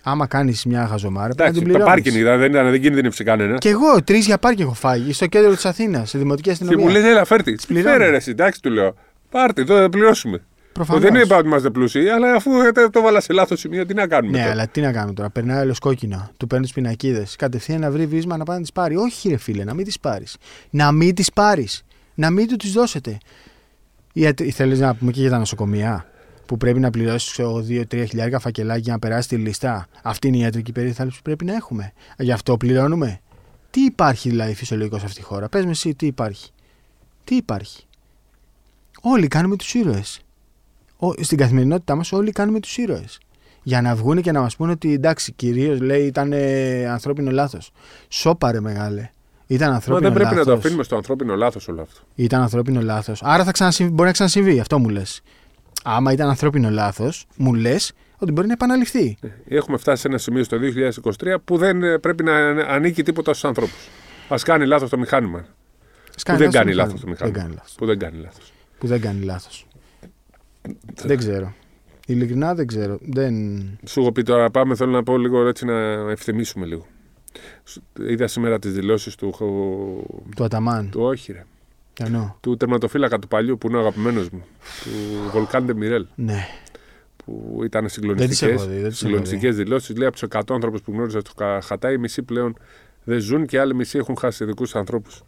[0.02, 2.02] Άμα κάνεις μια χαζομάρα, πρέπει να Εντάξει, την το πληρώνεις.
[2.02, 3.58] πάρκινγκ ήταν, δεν, ήταν, δεν κινδύνευσε κανένα.
[3.58, 6.84] Και εγώ τρεις για πάρκινγκ έχω φάει στο κέντρο της Αθήνας, στη δημοτική Και αστυνομία.
[6.86, 7.54] μου λένε, έλα, φέρτε.
[7.66, 7.96] πληρώνω.
[7.96, 8.94] Φέρε ρε, εσύ, εντάξει, του λέω.
[9.30, 10.42] Πάρτε, εδώ θα πληρώσουμε.
[10.74, 11.02] Προφανώς.
[11.02, 14.06] Δεν είπα ότι είμαστε πλούσιοι, αλλά αφού το, το βάλα σε λάθος σημείο, τι να
[14.06, 14.36] κάνουμε.
[14.36, 17.36] Ναι, τώρα; αλλά τι να κάνουμε τώρα; Περνάει άλλος κόκκινο, του παίρνει τις πινακίδες.
[17.36, 18.96] Κατευθείαν να βρει βίσμα να πάει να τις πάρει.
[18.96, 20.36] Όχι, ρε φίλε, να μην τις πάρεις.
[20.70, 21.84] Να μην τις πάρεις.
[22.14, 23.18] Να μην του τις δώσετε.
[24.12, 26.06] Γιατί θέλεις να πούμε και για τα νοσοκομεία
[26.46, 30.40] που πρέπει να πληρώσεις 2-3 χιλιάρικα φακελάκια για να περάσει τη λίστα; Αυτή είναι η
[30.40, 31.92] ιατρική περίθαλψη που πρέπει να έχουμε.
[32.18, 33.20] Γι' αυτό πληρώνουμε.
[33.70, 36.50] Τι υπάρχει δηλαδή φυσιολογικός σε αυτή τη χώρα; Πες με εσύ τι υπάρχει;
[37.24, 37.86] Τι υπάρχει;
[39.00, 40.24] Όλοι κάνουμε τους ήρωες.
[41.20, 43.18] Στην καθημερινότητά μας, όλοι κάνουμε τους ήρωες.
[43.62, 47.70] Για να βγουν και να μας πούνε ότι εντάξει, κυρίως λέει ήταν ε, ανθρώπινο λάθος.
[48.08, 49.10] Σόπαρε μεγάλε.
[49.46, 50.46] Ήταν Μα ανθρώπινο δεν πρέπει λάθος.
[50.46, 52.00] να το αφήνουμε στο ανθρώπινο λάθος όλο αυτό.
[52.14, 53.22] Ήταν ανθρώπινο λάθος.
[53.22, 54.60] Άρα θα ξανασυμβεί, μπορεί να ξανασυμβεί.
[54.60, 55.20] Αυτό μου λες.
[55.84, 59.16] Άμα ήταν ανθρώπινο λάθος, μου λες ότι μπορεί να επαναληφθεί.
[59.48, 60.58] Έχουμε φτάσει σε ένα σημείο στο
[61.20, 63.88] 2023 που δεν ε, πρέπει να ανήκει τίποτα στους ανθρώπους.
[64.28, 65.44] Α κάνει λάθος το μηχάνημα.
[66.24, 67.38] Που δεν κάνει λάθος το Δεν μηχάνημα.
[67.38, 67.74] κάνει λάθος.
[68.78, 69.66] Που δεν κάνει λάθος.
[70.64, 71.08] Που δεν κάνει λάθο.
[71.08, 71.54] δεν ξέρω.
[72.06, 72.98] Ειλικρινά δεν ξέρω.
[73.02, 73.34] Δεν...
[73.86, 75.80] Σου έχω πει τώρα πάμε, θέλω να πω λίγο έτσι να
[76.10, 76.86] ευθυμίσουμε λίγο.
[78.08, 79.34] Είδα σήμερα τις δηλώσεις του,
[80.36, 80.90] Του Αταμάν.
[80.90, 81.00] του.
[81.00, 81.44] Όχι, ρε.
[82.00, 82.34] Εννοώ.
[82.40, 84.44] Του τερματοφύλακα του παλιού που είναι ο αγαπημένος μου.
[84.84, 84.90] Του
[85.30, 86.06] Βολκάντε Μιρέλ.
[86.14, 86.46] Ναι.
[87.16, 89.96] Που ήταν Δεν τις συγκλονιστικέ έχω δει, δεν τις έχω συγκλονιστικές δηλώσεις.
[89.96, 92.56] Λέει από τους 100 άνθρωπους που γνώριζα στο Χατά, οι μισοί πλέον
[93.04, 95.22] δεν ζουν και οι άλλοι μισοί έχουν χάσει ειδικού ανθρώπους.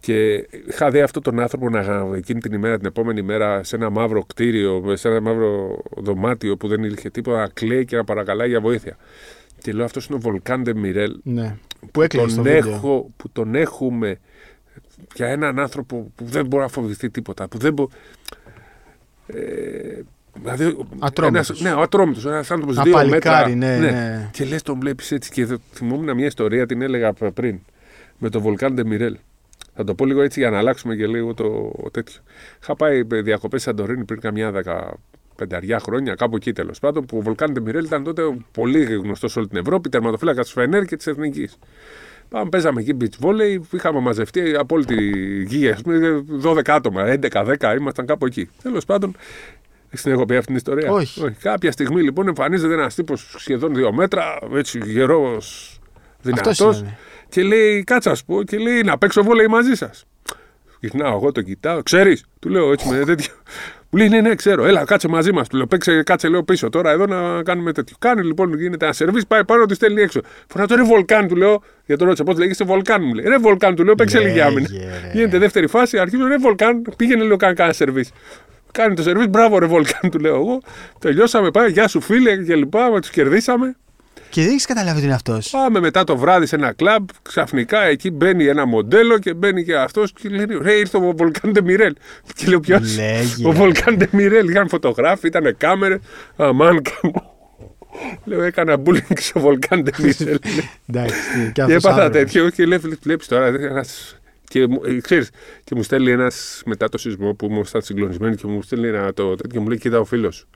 [0.00, 3.90] Και είχα δει αυτόν τον άνθρωπο να, εκείνη την ημέρα, την επόμενη μέρα, σε ένα
[3.90, 8.48] μαύρο κτίριο, σε ένα μαύρο δωμάτιο που δεν είχε τίποτα, να κλαίει και να παρακαλάει
[8.48, 8.96] για βοήθεια.
[9.58, 11.16] Και λέω, αυτός είναι ο Βολκάντε Μιρέλ.
[11.22, 11.56] ναι.
[11.92, 12.70] Που έκλεινε στο τον βίντεο.
[12.74, 14.18] έχω, που τον έχουμε
[15.14, 17.48] για έναν άνθρωπο που δεν μπορεί να φοβηθεί τίποτα.
[17.48, 17.90] Που δεν μπορεί.
[19.26, 20.00] Ε,
[20.42, 21.48] δηλαδή, Ατρόμητος.
[21.48, 23.78] ένας- ναι, ο ατρόμητος, ένας άνθρωπος Α, δύο παλικάρι, μέτρα.
[23.78, 24.28] ναι, ναι.
[24.32, 27.58] Και λες τον βλέπεις έτσι και δε- θυμόμουν μια ιστορία, την έλεγα πριν,
[28.18, 29.16] με τον Βολκάν Ντεμιρέλ.
[29.74, 32.20] Θα το πω λίγο έτσι για να αλλάξουμε και λίγο το τέτοιο.
[32.62, 37.20] Είχα πάει διακοπές σε Σαντορίνη πριν καμιά δεκαπενταριά χρόνια, κάπου εκεί τέλος πάντων, που ο
[37.20, 41.06] Βολκάν Ντεμιρέλ ήταν τότε πολύ γνωστός σε όλη την Ευρώπη, τερματοφύλακας της Φενέρ και της
[41.06, 41.58] Εθνικής.
[42.28, 44.96] Πάμε, παίζαμε εκεί beach volley, είχαμε μαζευτεί από όλη τη
[45.42, 48.48] γη, ας πούμε, 12 άτομα, 11-10, ήμασταν κάπου εκεί.
[48.62, 49.16] Τέλος πάντων,
[49.90, 51.30] δεν την έχω πει αυτή την ιστορία; Όχι.
[51.40, 55.78] Κάποια στιγμή λοιπόν εμφανίζεται ένας τύπος σχεδόν δύο μέτρα, έτσι γερός,
[56.22, 56.84] δυνατός.
[57.30, 57.48] Αυτός είναι.
[57.50, 60.04] Και λέει, κάτσα σου πω, και λέει να παίξω βόλεϊ μαζί σας.
[60.80, 63.32] Γυρνάω εγώ, το κοιτάω, ξέρεις, του λέω έτσι με τέτοιο.
[63.92, 65.48] Μου λέει, ναι, ναι, ξέρω, έλα, κάτσε μαζί μας.
[65.48, 67.96] Του λέω, παίξε, κάτσε, λέω πίσω τώρα εδώ να κάνουμε τέτοιο.
[67.98, 70.20] Κάνει λοιπόν, γίνεται ένα σερβίς, πάει πάνω, τη στέλνει έξω.
[70.48, 73.24] Φορά το ρε Βολκάν, του λέω, για τον ρώτησα, πώς λέγεται Βολκάν, μου λέει.
[73.28, 74.68] Ρε Βολκάν, του λέω, παίξε Λέγε, λίγη άμυνα.
[74.72, 75.10] ρε.
[75.12, 78.10] Γίνεται δεύτερη φάση, αρχίζω, ρε Βολκάν, πήγαινε λίγο καν κάνα σερβίς.
[78.72, 80.60] Κάνει το σερβίς, μπράβο ρε Βολκάν, του λέω εγώ.
[80.98, 83.76] Τελειώσαμε, πάει, γεια σου φίλε και λοιπά, τους κερδίσαμε.
[84.30, 85.50] Και δεν έχεις καταλάβει ότι είναι αυτός.
[85.50, 87.08] Πάμε μετά το βράδυ σε ένα κλαμπ.
[87.22, 91.62] Ξαφνικά εκεί μπαίνει ένα μοντέλο και μπαίνει και αυτός και λέει: Ρε, ήρθε ο Βολκάντε
[91.62, 91.94] Μιρέλ.
[92.34, 93.48] Και λέω: Ποιος; Λέγε.
[93.48, 94.48] Ο Βολκάντε Μιρέλ.
[94.48, 95.98] Είχαν φωτογράφοι, ήταν κάμερε.
[96.36, 96.82] Αμάν
[98.24, 100.38] Λέω: Έκανα bullying στο Βολκάντε Μιρέλ.
[100.88, 101.14] Εντάξει.
[101.32, 102.32] τι, Και, και αυτός έπαθα άνθρωπος.
[102.32, 103.46] τέτοιο και βλέπεις τώρα.
[103.46, 104.18] Ένας...
[104.48, 105.30] Και, μου- ε, ξέρεις,
[105.64, 109.34] και μου στέλνει ένας μετά το σεισμό που ήμουν συγκλονισμένοι και μου στέλνει ένα το
[109.34, 110.48] τέτοιο και μου λέει: Κοίτα ο φίλος σου.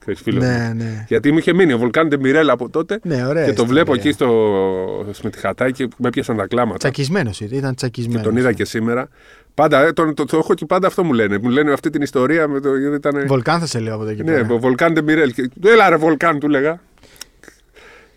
[0.00, 0.50] Ξέρεις, φίλος μου.
[0.50, 1.04] Ναι, ναι.
[1.08, 2.98] Γιατί μου είχε μείνει ο Βολκάντε Μιρέλ από τότε.
[3.02, 3.44] Ναι, ωραία.
[3.44, 4.02] Και το βλέπω ιστορία.
[4.02, 6.78] εκεί στο, με τη χατάκι που με έπιασαν τα κλάματα.
[6.78, 7.74] Τσακισμένος ήταν.
[7.74, 8.22] Τσακισμένος.
[8.22, 9.08] Και τον είδα και σήμερα.
[9.54, 11.38] Πάντα, ε, τον, το, το έχω και πάντα αυτό μου λένε.
[11.42, 12.76] Μου λένε αυτή την ιστορία με το.
[12.76, 14.46] γιατί Ήταν, Βολκάν θα σε λέω από εδώ και ναι, πέρα.
[14.54, 15.32] ο Βολκάν Ντεμιρέλ.
[15.32, 16.80] Και- Έλα ρε Βολκάν, του λέγα.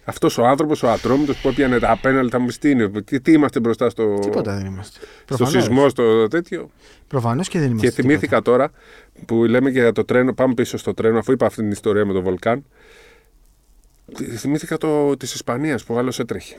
[0.06, 2.90] Αυτός ο άνθρωπος, ο ατρόμητος που έπιανε τα απέναντι, θα μου πει τι είναι.
[3.02, 5.00] Τι, τι είμαστε μπροστά στο, Τίποτα δεν είμαστε.
[5.00, 5.52] στο Προφανώς.
[5.52, 6.70] σεισμό, στο τέτοιο.
[7.08, 7.88] Προφανώς και δεν είμαστε.
[7.88, 8.72] Και θυμήθηκα τώρα
[9.26, 10.34] που λέμε και για το τρένο.
[10.34, 12.66] Πάμε πίσω στο τρένο, αφού είπα αυτή την ιστορία με τον Βολκάν.
[14.38, 16.56] Θυμήθηκα το της Ισπανίας που ο άλλος έτρεχε.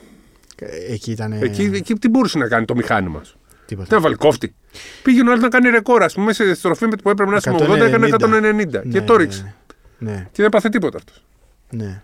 [0.55, 0.75] τίποτα.
[0.75, 1.31] Ε, Εκεί ήταν.
[1.33, 3.19] Εκεί, εκεί τι μπορούσε να κάνει το μηχάνημα.
[3.21, 3.27] Τι
[3.65, 3.95] Τίποτα.
[3.95, 4.55] να βάλει κόφτη.
[5.03, 6.03] Πήγαινε ο άλλος να κάνει ρεκόρ.
[6.03, 8.83] Α πούμε, σε στροφή με που έπρεπε να είσαι με 80, έκανε 190.
[8.83, 9.55] Ναι, και το ρίξε.
[9.97, 11.23] Ναι, Και δεν πάθε τίποτα αυτός.
[11.69, 12.01] ναι.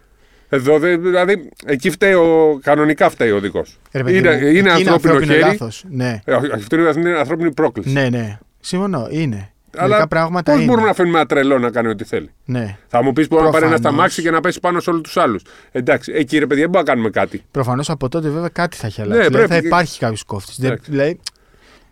[0.54, 3.66] Εδώ, δε- δηλαδή, εκεί φταίει ο, κανονικά φταίει ο οδικό.
[3.92, 5.40] Ρε παιδί Είναι, μου, εκεί είναι ανθρώπινο χέρι.
[5.40, 5.84] λάθος.
[5.90, 7.90] Ναι, Ε, όχι, Αυτό είναι, αυτό είναι ανθρώπινη πρόκληση.
[7.90, 8.38] ναι, ναι.
[8.60, 9.52] Συμφωνώ, είναι.
[9.78, 10.70] Αλλά Μερικά πράγματα πώς είναι.
[10.70, 12.78] μπορούμε να αφήνουμε ένα τρελό να κάνει ό,τι θέλει; Ναι.
[12.88, 13.94] Θα μου πεις μπορεί να πάρει ένα Προφανώς.
[13.94, 15.44] σταμάξι και να πέσει πάνω σε όλους τους άλλους.
[15.72, 17.44] Εντάξει, εκεί ρε παιδιά δεν μπορούμε να κάνουμε κάτι.
[17.52, 19.28] Προφανώς από τότε βέβαια κάτι θα έχει Ναι, αλλάξει.
[19.28, 20.60] δηλαδή, πρέπει θα και- υπάρχει κάποιος κόφτης.
[20.60, 20.92] Εντάξει.
[20.92, 21.20] Δηλαδή,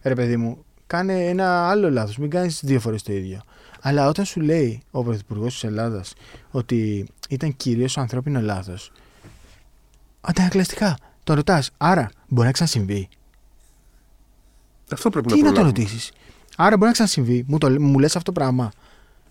[0.04, 2.18] ρε παιδί μου, κάνε ένα άλλο λάθος.
[2.18, 3.42] Μην κάνεις δύο φορές το ίδιο.
[3.82, 6.14] Αλλά όταν σου λέει ο Πρωθυπουργός της Ελλάδας
[6.52, 8.92] ότι ήταν κυρίως ανθρώπινος λάθος.
[10.22, 10.98] Αντανακλαστικά.
[11.24, 13.08] Τον ρωτάς, άρα μπορεί να ξανασυμβεί;
[14.92, 15.80] Αυτό πρέπει Τι να να το προλάβουμε.
[15.84, 16.12] ρωτήσεις;
[16.58, 17.44] Άρα μπορεί να ξανασυμβεί.
[17.48, 18.72] Μου, το, μου λες αυτό το πράγμα;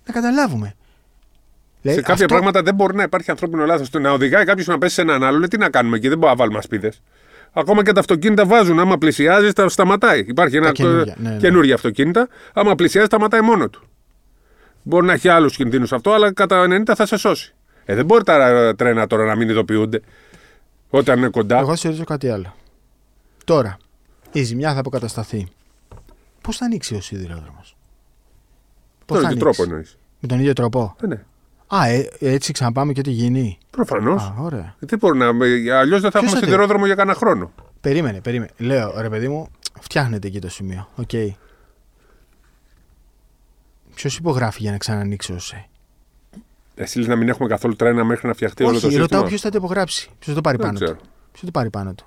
[0.07, 0.67] Να καταλάβουμε.
[0.67, 0.75] Σε
[1.83, 3.91] Δηλαδή, κάποια αυτό- πράγματα δεν μπορεί να υπάρχει ανθρώπινο λάθος.
[3.91, 6.31] Να οδηγάει κάποιος να πέσει σε έναν άλλο, λέει τι να κάνουμε εκεί, δεν μπορούμε
[6.37, 7.03] να βάλουμε ασπίδες.
[7.53, 8.79] Ακόμα και τα αυτοκίνητα βάζουν.
[8.81, 10.25] Άμα πλησιάζει, τα σταματάει.
[10.27, 11.37] Υπάρχει ένα καινούργια, ναι, ναι.
[11.37, 12.29] καινούργια αυτοκίνητα.
[12.55, 13.88] Άμα πλησιάζει, σταματάει μόνο του.
[14.83, 17.55] Μπορεί να έχει άλλους κινδύνους αυτό, αλλά κατά 90 θα σε σώσει.
[17.85, 20.01] Ε, δεν μπορεί τα τρένα τώρα να μην ειδοποιούνται
[20.91, 21.59] όταν είναι κοντά.
[21.59, 22.55] Εγώ σε ρωτήσω κάτι άλλο.
[23.45, 23.77] Τώρα,
[24.33, 25.47] η ζημιά θα αποκατασταθεί.
[26.41, 27.77] Πώς θα ανοίξει ο σιδηρόδρομος,
[29.07, 29.97] Πώς Τον θα ίδιο ανοίξει; τρόπο εννοείς.
[30.21, 31.23] Με τον ίδιο τρόπο; Ε, ναι.
[31.67, 33.59] Α, ε, έτσι ξαναπάμε και ό,τι γίνει.
[33.71, 34.23] Προφανώς.
[34.23, 34.75] Α, ωραία.
[34.79, 35.27] Δεν μπορεί να.
[35.27, 37.53] Αλλιώς δεν θα Ποιος έχουμε θα το- σιδηρόδρομο για κανένα χρόνο.
[37.81, 38.51] Περίμενε, περίμενε.
[38.57, 39.49] Λέω, ρε παιδί μου,
[39.81, 40.89] φτιάχνετε εκεί το σημείο.
[40.97, 41.11] Οκ.
[43.99, 45.69] Ποιος υπογράφει για να ξανανοίξει ΟΣΕ;
[46.75, 49.29] Εσύ λες να μην έχουμε καθόλου τρένα μέχρι να φτιαχτεί όλο το Όχι, σύστημα; ρωτάω
[49.29, 50.09] ποιος θα το υπογράψει.
[50.19, 50.95] Ποιος θα το πάρει Δεν πάνω ξέρω.
[50.99, 51.05] του.
[51.31, 52.07] Ποιος θα το πάρει πάνω του.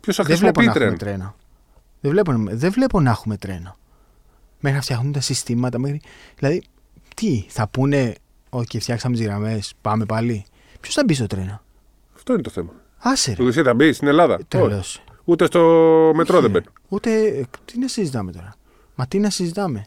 [0.00, 1.34] Ποιος θα Δεν βλέπω να χρησιμοποιεί έχουμε τρένα; τρένο.
[2.00, 3.76] Δεν βλέπω, δεν βλέπω να έχουμε τρένο.
[4.60, 5.78] Μέχρι να φτιάχνουν τα συστήματα.
[5.78, 6.00] Μέχρι...
[6.38, 6.62] Δηλαδή,
[7.16, 8.14] τι, θα πούνε,
[8.50, 10.44] OK, φτιάξαμε τις γραμμές, πάμε πάλι.
[10.80, 11.60] Ποιος θα μπει στο τρένο.
[12.14, 12.72] Αυτό είναι το θέμα.
[12.98, 13.36] Άσε ρε.
[13.36, 14.44] Του εσύ θα μπει στην Ελλάδα; Όχι.
[14.48, 15.02] Τρελός.
[15.24, 15.60] Ούτε στο
[16.14, 16.66] μετρό δεν μπαίνει.
[16.88, 17.10] Ούτε.
[17.26, 18.54] ε, Τι να συζητάμε τώρα;
[18.94, 19.86] Μα τι να συζητάμε;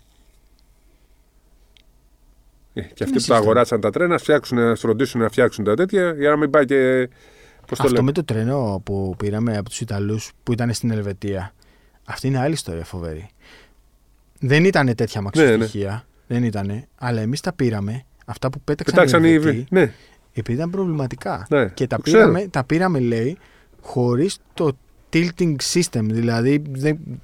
[2.74, 3.38] Ε, Και είναι αυτοί που τα σύστημα.
[3.38, 7.10] αγοράσαν τα τρένα, φτιάξουν, να φροντίσουν να φτιάξουν τα τέτοια για να μην πάει και.
[7.68, 8.06] Πώς το Αυτό λέμε.
[8.06, 11.54] με το τρένο που πήραμε από τους Ιταλούς που ήταν στην Ελβετία.
[12.06, 13.30] Αυτή είναι άλλη ιστορία φοβερή.
[14.40, 16.06] Δεν ήταν τέτοια μαξιστοιχεία.
[16.28, 16.86] Δεν ήταν.
[16.98, 18.04] Αλλά εμείς τα πήραμε.
[18.26, 19.34] Αυτά που πέταξαν Πετάξαν οι οι.
[19.34, 19.92] Ελβετοί, Ναι,
[20.34, 21.46] επειδή ήταν προβληματικά.
[21.50, 22.18] Ναι, και τα το ξέρω.
[22.20, 23.38] πήραμε, τα πήραμε, λέει,
[23.82, 24.78] χωρίς το
[25.14, 26.02] tilting system.
[26.04, 26.96] Δηλαδή, δεν.
[26.96, 27.16] Μπορώ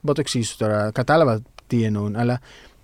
[0.00, 0.90] να το εξηγήσω τώρα.
[0.90, 2.40] Κατάλαβα τι εννοούν, αλλά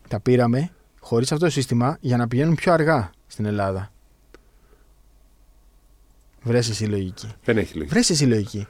[0.08, 0.70] τα πήραμε
[1.04, 3.92] χωρίς αυτό το σύστημα για να πηγαίνουν πιο αργά στην Ελλάδα.
[6.42, 7.28] Βρες εσύ λογική.
[7.44, 7.92] δεν έχει λογική.
[7.92, 8.66] Βρες εσύ λογική.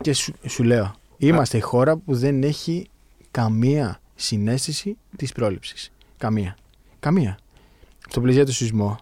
[0.00, 2.88] Και σου, σου λέω, είμαστε η χώρα που δεν έχει
[3.30, 5.92] καμία συνέστηση της πρόληψης.
[6.16, 6.56] Καμία.
[7.00, 7.38] Καμία.
[8.08, 8.98] Στο πλαίσιο του σεισμό.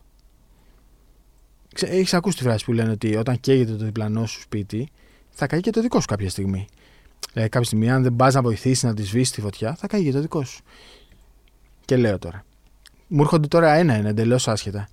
[1.74, 4.88] Ξε, έχεις ακούσει τη φράση που λένε ότι όταν καίγεται το διπλανό σου σπίτι,
[5.30, 6.66] θα καεί και το δικό σου κάποια στιγμή.
[7.32, 10.04] Δηλαδή κάποια στιγμή αν δεν πας να βοηθήσεις να τη σβήσεις τη φωτιά, θα καεί
[10.04, 10.62] και το δικό σου.
[11.84, 12.44] Και λέω τώρα.
[13.08, 14.88] Μου έρχονται τώρα ένα-ένα εντελώς άσχετα.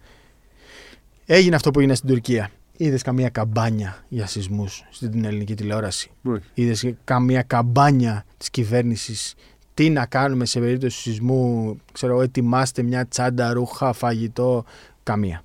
[1.26, 2.52] Έγινε αυτό που έγινε στην Τουρκία.
[2.78, 6.43] Είδες καμία καμπάνια για σεισμούς στην ελληνική τηλεόραση; Όχι.
[6.54, 9.36] Είδες καμία καμπάνια της κυβέρνησης;
[9.73, 14.65] Τι να κάνουμε σε περίπτωση σεισμού; Ξέρω εγώ, ετοιμάστε μια τσάντα, ρούχα, φαγητό.
[15.04, 15.43] Καμία.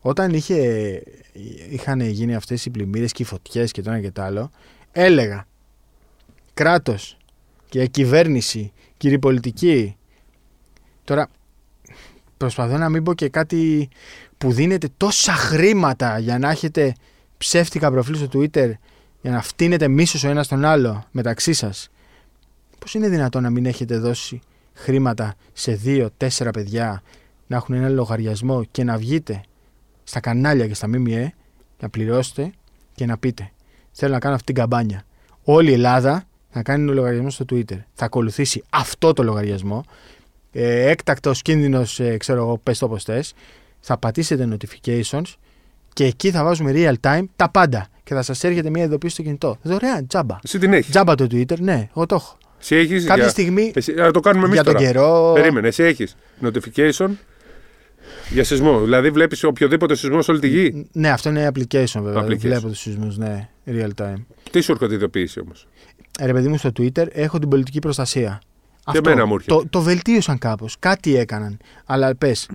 [0.00, 1.02] Όταν είχε,
[1.70, 4.50] είχαν γίνει αυτές οι πλημμύρες και οι φωτιές και το ένα και το άλλο,
[4.92, 5.46] έλεγα
[6.54, 7.16] κράτος
[7.68, 9.96] και κυβέρνηση, κύριοι πολιτικοί.
[11.04, 11.28] Τώρα
[12.38, 13.88] προσπαθώ να μην πω και κάτι
[14.38, 16.94] που δίνετε τόσα χρήματα για να έχετε
[17.38, 18.70] ψεύτικα προφίλ στο Twitter
[19.20, 21.90] για να φτύνετε μίσος ο ένας τον άλλο μεταξύ σας.
[22.78, 24.40] Πώς είναι δυνατόν να μην έχετε δώσει
[24.74, 27.02] χρήματα σε δύο-τέσσερα παιδιά
[27.46, 29.40] να έχουν ένα λογαριασμό και να βγείτε
[30.04, 31.34] στα κανάλια και στα ΜΜΕ
[31.80, 32.52] να πληρώσετε
[32.94, 33.50] και να πείτε
[33.98, 35.04] θέλω να κάνω αυτή την καμπάνια.
[35.44, 37.78] Όλη η Ελλάδα να κάνει ένα λογαριασμό στο Twitter.
[37.94, 39.84] Θα ακολουθήσει αυτό το λογαριασμό.
[40.52, 43.32] Ε, έκτακτος κίνδυνος, ε, ξέρω εγώ, πες το όπως θες.
[43.80, 45.34] Θα πατήσετε notifications
[45.92, 47.86] και εκεί θα βάζουμε real time τα πάντα.
[48.04, 49.56] Και θα σας έρχεται μια ειδοποίηση στο κινητό.
[49.62, 50.36] Δωρεάν, τζάμπα.
[50.44, 50.90] Εσύ την έχεις.
[50.90, 52.36] Τζάμπα το Twitter, ναι, εγώ το έχω.
[52.60, 53.28] Εσύ έχεις Κάποια για...
[53.32, 54.86] στιγμή Εσύ, να το κάνουμε εμείς για τον τώρα.
[54.86, 55.32] καιρό.
[55.34, 57.08] Περίμενε, εσύ έχεις notification
[58.30, 58.80] για σεισμό.
[58.80, 62.22] Δηλαδή βλέπεις οποιοδήποτε σεισμό σε όλη τη γη; Ναι, αυτό είναι application βέβαια.
[62.24, 62.38] Application.
[62.38, 64.24] Βλέπω τους σεισμούς, ναι, real time.
[64.50, 65.66] Τι σου έρχεται ειδοποίηση όμως;
[66.18, 68.40] Ε, Ρε παιδί μου, στο Twitter έχω την πολιτική προστασία.
[68.88, 69.54] Αυτό, εμένα μου έρχεται.
[69.54, 70.76] το, το βελτίωσαν κάπως.
[70.78, 71.58] Κάτι έκαναν.
[71.84, 72.48] Αλλά πες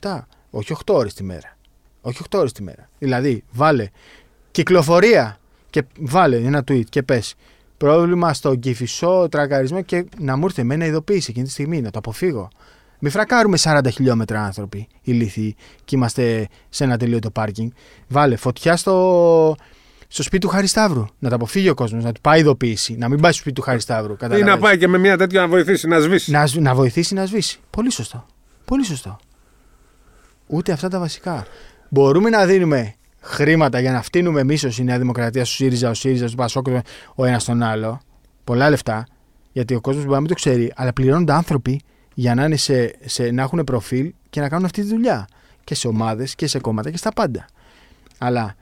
[0.00, 1.56] 24-7, όχι 8 ώρες τη μέρα.
[2.00, 2.88] Όχι 8 ώρες τη μέρα.
[2.98, 3.88] Δηλαδή, βάλε
[4.50, 5.38] κυκλοφορία
[5.70, 7.34] και βάλε ένα tweet και πες
[7.76, 11.98] πρόβλημα στο κυφισό τρακαρισμό και να μου έρθει εμένα ειδοποίηση εκείνη τη στιγμή, να το
[11.98, 12.48] αποφύγω.
[12.98, 17.70] Μην φρακάρουμε 40 χιλιόμετρα άνθρωποι ηλίθιοι και είμαστε σε ένα τελείωτο πάρκινγκ.
[18.08, 19.54] Βάλε φωτιά στο,
[20.08, 21.04] στο σπίτι του Χαρισταύρου.
[21.18, 22.96] Να τα αποφύγει ο κόσμος, να του πάει ειδοποίηση.
[22.96, 24.12] Να μην πάει στο σπίτι του Χαρισταύρου.
[24.12, 24.54] Ή καταλαβες.
[24.54, 27.26] να πάει και με μια τέτοια να βοηθήσει να σβήσει; Να, σβ- να βοηθήσει να
[27.26, 27.58] σβήσει.
[27.70, 28.26] Πολύ σωστό.
[28.64, 29.18] Πολύ σωστό.
[30.46, 31.46] Ούτε αυτά τα βασικά.
[31.88, 35.94] Μπορούμε να δίνουμε χρήματα για να φτύνουμε εμείς ως η Νέα Δημοκρατία, στο ΣΥΡΙΖΑ, ο
[35.94, 36.66] ΣΥΡΙΖΑ, στο ΠΑΣΟΚ,
[37.14, 38.00] ο ένας τον άλλο.
[38.44, 39.06] Πολλά λεφτά.
[39.52, 41.80] Γιατί ο κόσμος μπορεί να μην το ξέρει, αλλά πληρώνονται άνθρωποι
[42.14, 45.28] για να, είναι σε, σε, να έχουν προφίλ και να κάνουν αυτή τη δουλειά.
[45.64, 47.46] Και σε ομάδες και σε κόμματα και στα πάντα.
[48.18, 48.54] Αλλά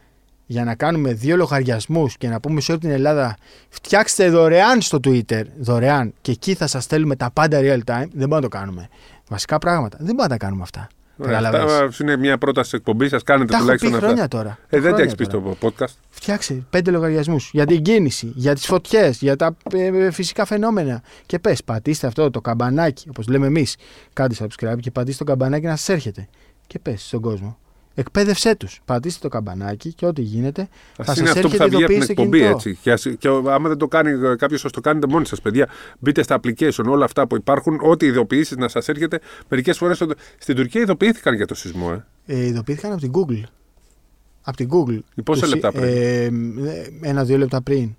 [0.47, 3.37] για να κάνουμε δύο λογαριασμούς και να πούμε σε όλη την Ελλάδα
[3.69, 8.09] φτιάξτε δωρεάν στο Twitter, δωρεάν, και εκεί θα σας στέλνουμε τα πάντα real time, δεν
[8.29, 8.89] μπορούμε να το κάνουμε.
[9.29, 9.97] Βασικά πράγματα.
[9.97, 10.87] Δεν μπορούμε να τα κάνουμε αυτά.
[11.17, 11.73] Ωραία, Καταλαβαίνεις.
[11.73, 13.11] αυτά είναι μια πρόταση εκπομπής.
[13.11, 14.37] Σας κάνετε Τα έχω πει τουλάχιστον χρόνια αυτά.
[14.39, 14.51] τώρα.
[14.51, 15.55] Ε, δεν τα Χρόνια έχεις πει τώρα.
[15.55, 15.93] στο podcast.
[16.11, 21.03] Φτιάξε πέντε λογαριασμούς για την κίνηση, για τις φωτιές, για τα ε, φυσικά φαινόμενα.
[21.27, 23.77] Και πες, πατήστε αυτό το καμπανάκι, όπως λέμε εμείς.
[24.13, 26.29] Κάντε subscribe και πατήστε το καμπανάκι να σας έρχεται.
[26.67, 27.59] Και πες στον κόσμο.
[27.95, 28.81] Εκπαίδευσέ τους.
[28.85, 30.69] Πατήστε το καμπανάκι και ό,τι γίνεται
[31.03, 32.57] θα Α είναι σας αυτό που έρχεται θα βγει από την ειδοποίηση στο εκπομπή κινητό.
[32.57, 32.79] έτσι.
[32.83, 35.69] Και, ας- και ο- άμα δεν το κάνει κάποιος, σας το κάνετε μόνοι σας, παιδιά.
[35.99, 39.21] Μπείτε στα application, όλα αυτά που υπάρχουν, ό,τι ειδοποιήσεις να σας έρχεται.
[39.49, 40.03] Μερικές φορές
[40.39, 42.03] στην Τουρκία ειδοποιήθηκαν για το σεισμό.
[42.27, 42.35] Ε.
[42.35, 43.43] Ε, ειδοποιήθηκαν από την Google.
[44.43, 44.99] Από την Google.
[45.25, 46.29] Πόσα Τους- λεπτά πριν; Ε,
[47.03, 47.95] ένα-δύο λεπτά πριν.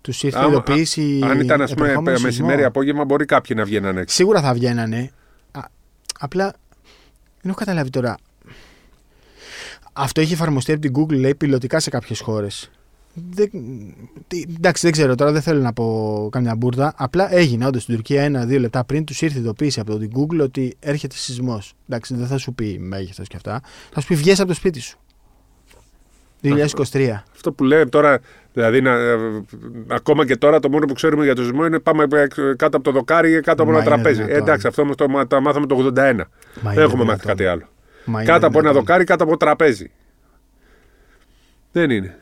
[0.00, 1.20] Τους ήρθε Άμα- ειδοποίηση.
[1.24, 2.30] Αν ήταν, ας πούμε, επερχόμενο σεισμό.
[2.30, 4.14] μεσημέρι, απόγευμα, μπορεί κάποιοι να βγαίνουν έξω.
[4.14, 5.10] Σίγουρα θα βγαίνανε.
[5.52, 5.60] Α,
[6.18, 6.44] απλά
[7.40, 8.16] δεν έχω καταλάβει τώρα.
[10.00, 12.70] Αυτό έχει εφαρμοστεί από την Google, λέει, πιλωτικά σε κάποιες χώρες.
[13.30, 13.50] Δεν,
[14.26, 16.92] τι- εντάξει, δεν ξέρω τώρα, δεν θέλω να πω καμιά μπουρδα.
[16.96, 20.76] Απλά έγινε όντως στην Τουρκία ένα-δύο λεπτά πριν τους ήρθε ειδοποίηση από την Google ότι
[20.80, 21.72] έρχεται σεισμός.
[21.88, 23.60] Εντάξει, δεν θα σου πει μέγεθος και αυτά.
[23.92, 24.98] Θα σου πει βγες από το σπίτι σου.
[26.42, 27.22] 2023.
[27.34, 28.18] Αυτό που λέει τώρα,
[28.52, 29.16] δηλαδή να, ε,
[29.86, 32.80] ακόμα και τώρα το μόνο που ξέρουμε για το σεισμό είναι πάμε ε, κάτω από
[32.82, 34.14] το δοκάρι, κάτω από Μα ένα είναι τραπέζι.
[34.22, 34.36] δυνατόν.
[34.36, 35.80] Ε, εντάξει, αυτό όμως το, μα- τα μάθαμε το 81.
[35.84, 36.12] Μα Δεν
[36.72, 37.26] είναι έχουμε μάθει δυνατόν.
[37.26, 37.62] κάτι άλλο.
[38.08, 38.80] Μα είναι Κάτω από ένα δυνατόν.
[38.86, 39.90] δοκάρι, κάτω από τραπέζι.
[41.72, 42.18] Δεν είναι.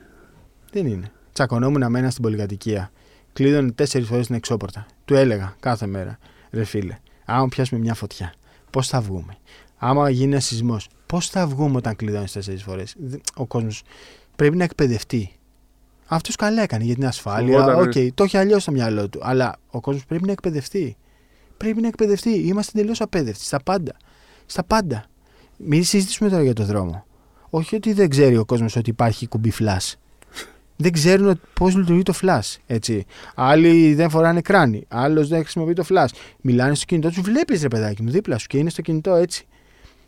[0.71, 1.11] Δεν είναι.
[1.33, 2.91] Τσακωνόμουν με ένα στην πολυκατοικία.
[3.33, 4.85] Κλείδωνε τέσσερις φορές την εξώπορτα.
[5.05, 6.17] Του έλεγα κάθε μέρα,
[6.51, 8.33] ρε φίλε, άμα πιάσουμε μια φωτιά,
[8.69, 9.37] πώς θα βγούμε;
[9.77, 12.95] Άμα γίνει ένα σεισμός, πώς θα βγούμε όταν κλειδώνεις τέσσερις φορές;
[13.35, 13.83] Ο κόσμος
[14.35, 15.31] πρέπει να εκπαιδευτεί.
[16.07, 17.59] Αυτός καλά έκανε για την ασφάλεια.
[17.59, 17.81] Φοβότανε.
[17.81, 19.19] Οκ, το έχει αλλιώς στο μυαλό του.
[19.23, 20.97] Αλλά ο κόσμος πρέπει να εκπαιδευτεί.
[21.57, 22.29] Πρέπει να εκπαιδευτεί.
[22.29, 23.95] Είμαστε τελείως απαίδευτοι στα πάντα.
[24.45, 25.05] Στα πάντα.
[25.57, 27.05] Μην συζητήσουμε τώρα για το δρόμο.
[27.49, 29.93] Όχι ότι δεν ξέρει ο κόσμος ότι υπάρχει κουμπί φλας.
[30.75, 32.55] Δεν ξέρουν πώς λειτουργεί το φλας.
[32.67, 33.05] Έτσι.
[33.35, 34.85] Άλλοι δεν φοράνε κράνη.
[34.87, 36.07] Άλλος δεν χρησιμοποιεί το φλας.
[36.41, 39.47] Μιλάνε στο κινητό τους, βλέπεις ρε παιδάκι μου δίπλα σου και είναι στο κινητό έτσι.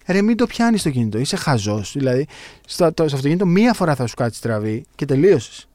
[0.05, 1.17] Ρε, μην το πιάνεις στο κινητό.
[1.17, 1.93] Είσαι χαζός.
[1.97, 2.27] Δηλαδή,
[2.67, 5.67] στο, το, στο αυτοκίνητο μία φορά θα σου κάτσει τραβή και τελείωσες.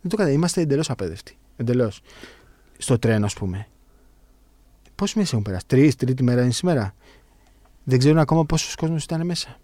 [0.00, 0.30] Δεν το κατα...
[0.30, 1.36] Είμαστε εντελώς απέδευτοι.
[1.56, 2.00] Εντελώς.
[2.78, 3.66] Στο τρένο, ας πούμε.
[4.94, 6.94] Πόσες μέρες έχουν περάσει, Τρεις, τρίτη μέρα είναι σήμερα.
[7.88, 9.56] Δεν ξέρουν ακόμα πόσος κόσμος ήταν μέσα.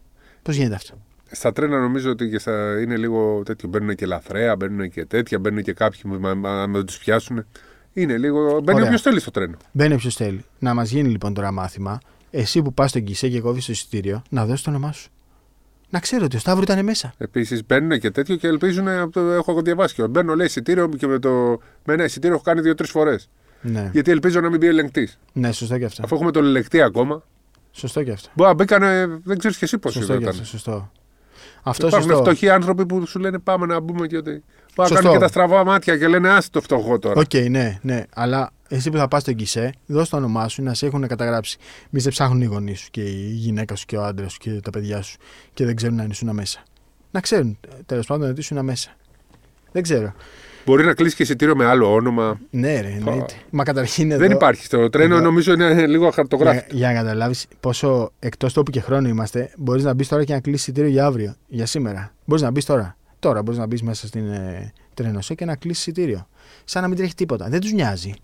[0.42, 0.94] Πώς γίνεται αυτό;
[1.30, 3.68] Στα τρένα νομίζω ότι και στα, είναι λίγο τέτοιο.
[3.68, 6.98] Μπαίνουν και λαθρέα, μπαίνουν και τέτοια, μπαίνουν και κάποιοι που μα- μα- άμα δεν τους
[6.98, 7.46] πιάσουν.
[7.92, 8.60] Είναι λίγο.
[8.60, 8.84] Μπαίνει Ωραία.
[8.84, 9.56] όποιος θέλει στο τρένο.
[9.72, 10.44] Μπαίνει όποιος θέλει.
[10.58, 11.98] Να μας γίνει λοιπόν τώρα μάθημα,
[12.30, 15.08] εσύ που πας στον Κισέ και κόβεις το εισιτήριο, να δώσεις το όνομά σου.
[15.90, 17.14] Να ξέρω ότι ο Σταύρου ήταν μέσα.
[17.18, 18.88] Επίσης μπαίνουν και τέτοιο και ελπίζουν.
[18.88, 22.44] από το- Έχω διαβάσει και μπαίνω λέει εισιτήριο και με, το, με ένα εισιτήριο έχω
[22.44, 23.28] κάνει δύο-τρεις φορές.
[23.62, 25.18] Ναι, Γιατί ελπίζω να μην μπει ελεγκτής.
[25.32, 26.02] ναι σωστό και αυτό.
[26.04, 27.22] Αφού έχουμε τον ελεγκτή ακόμα.
[27.76, 28.28] Σωστό και αυτό.
[28.34, 29.06] Μπορεί να μπήκανε.
[29.24, 30.28] Δεν ξέρεις και εσύ πώ Σωστό και ήταν.
[30.28, 30.44] αυτό.
[30.44, 30.90] Σωστό.
[31.62, 32.24] Αυτό Υπάρχουν σωστό.
[32.24, 34.30] φτωχοί άνθρωποι που σου λένε πάμε να μπούμε και ότι.
[34.30, 34.42] Πάνε
[34.74, 34.94] να Σωστό.
[34.94, 37.20] κάνουν και τα στραβά μάτια και λένε άσε το φτωχό τώρα.
[37.20, 38.02] Οκ, ναι, ναι.
[38.14, 41.58] Αλλά εσύ που θα πας στο γκισέ, δώσ' το όνομά σου να σε έχουν καταγράψει.
[41.90, 44.50] Μη σε ψάχνουν οι γονείς σου και η γυναίκα σου και ο άντρας σου και
[44.50, 45.16] τα παιδιά σου
[45.54, 46.62] και δεν ξέρουν αν ήσουν μέσα.
[47.10, 48.90] Να ξέρουν τέλος πάντων ότι ήσουν μέσα.
[49.72, 50.12] Δεν ξέρω.
[50.66, 52.40] Μπορεί να κλείσει και εισιτήριο με άλλο όνομα.
[52.50, 53.34] Ναι, ρε, εννοείται.
[53.50, 54.20] Μα καταρχήν εδώ.
[54.20, 54.64] Δεν υπάρχει.
[54.64, 56.64] Στο τρένο εδώ- νομίζω είναι λίγο αχαρτογράφητο.
[56.70, 60.32] Για, για να καταλάβεις πόσο εκτός τόπου και χρόνου είμαστε, μπορείς να μπεις τώρα και
[60.32, 62.12] να κλείσεις εισιτήριο για αύριο, για σήμερα.
[62.24, 62.96] Μπορείς να μπεις τώρα.
[63.18, 66.26] Τώρα μπορείς να μπεις μέσα στην ε, ΤΡΑΙΝΟΣΕ και να κλείσεις εισιτήριο.
[66.64, 67.48] Σαν να μην τρέχει τίποτα.
[67.48, 68.14] Δεν τους νοιάζει.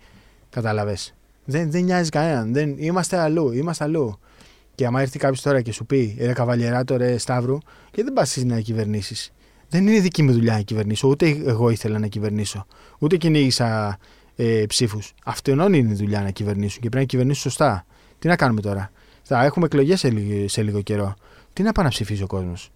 [0.50, 0.96] Κατάλαβε.
[1.44, 2.53] Δεν, δεν νοιάζει κανέναν.
[2.53, 3.53] Δεν, είμαστε αλλού.
[3.53, 4.18] Είμαστε αλλού.
[4.74, 8.37] Και άμα έρθει κάποιος τώρα και σου πει, ρε καβαλιεράτο, ρε Σταύρου, γιατί δεν πας
[8.37, 9.33] εσύ να κυβερνήσεις.
[9.71, 11.09] Δεν είναι δική μου δουλειά να κυβερνήσω.
[11.09, 12.67] Ούτε εγώ ήθελα να κυβερνήσω.
[12.99, 13.99] Ούτε κυνήγησα
[14.37, 15.13] ε, ψήφους.
[15.25, 17.87] Αυτόν είναι η δουλειά να κυβερνήσουν και πρέπει να κυβερνήσουν σωστά.
[18.19, 18.91] Τι να κάνουμε τώρα;
[19.23, 21.15] Θα έχουμε εκλογές σε, λι- σε λίγο καιρό.
[21.53, 22.71] Τι να πάει να ψηφίσει ο κόσμος;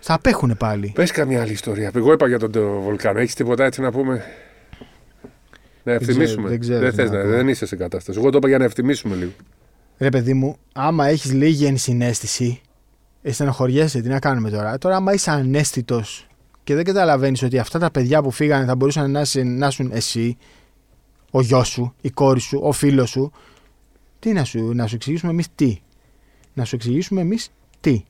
[0.00, 0.92] Θα απέχουν πάλι.
[0.94, 1.90] Πες καμιά άλλη ιστορία.
[1.94, 3.18] Εγώ είπα για τον το βολκάνο.
[3.18, 4.12] Έχεις τίποτα έτσι να πούμε;
[5.82, 6.48] Να ξέρω, ευθυμίσουμε.
[6.48, 7.28] δεν ξέρω δεν, τι θες να να, πω.
[7.30, 8.18] δεν είσαι σε κατάσταση.
[8.18, 9.30] Εγώ το είπα για να ευθυμίσουμε λίγο.
[9.98, 12.71] Ρε παιδί μου, άμα έχεις λίγη ενσυναίσθηση, ε,
[13.30, 14.00] στενοχωριέσαι.
[14.00, 16.26] Τι να κάνουμε τώρα; Τώρα, άμα είσαι ανέστητος
[16.64, 19.90] και δεν καταλαβαίνεις ότι αυτά τα παιδιά που φύγανε θα μπορούσαν να, είσαι- να ήσουν
[19.92, 20.36] εσύ,
[21.30, 23.32] ο γιος σου, η κόρη σου, ο φίλος σου.
[24.18, 25.80] Τι να σου, να σου εξηγήσουμε εμείς τι;
[26.54, 27.48] Να σου εξηγήσουμε εμείς
[27.80, 28.04] τι;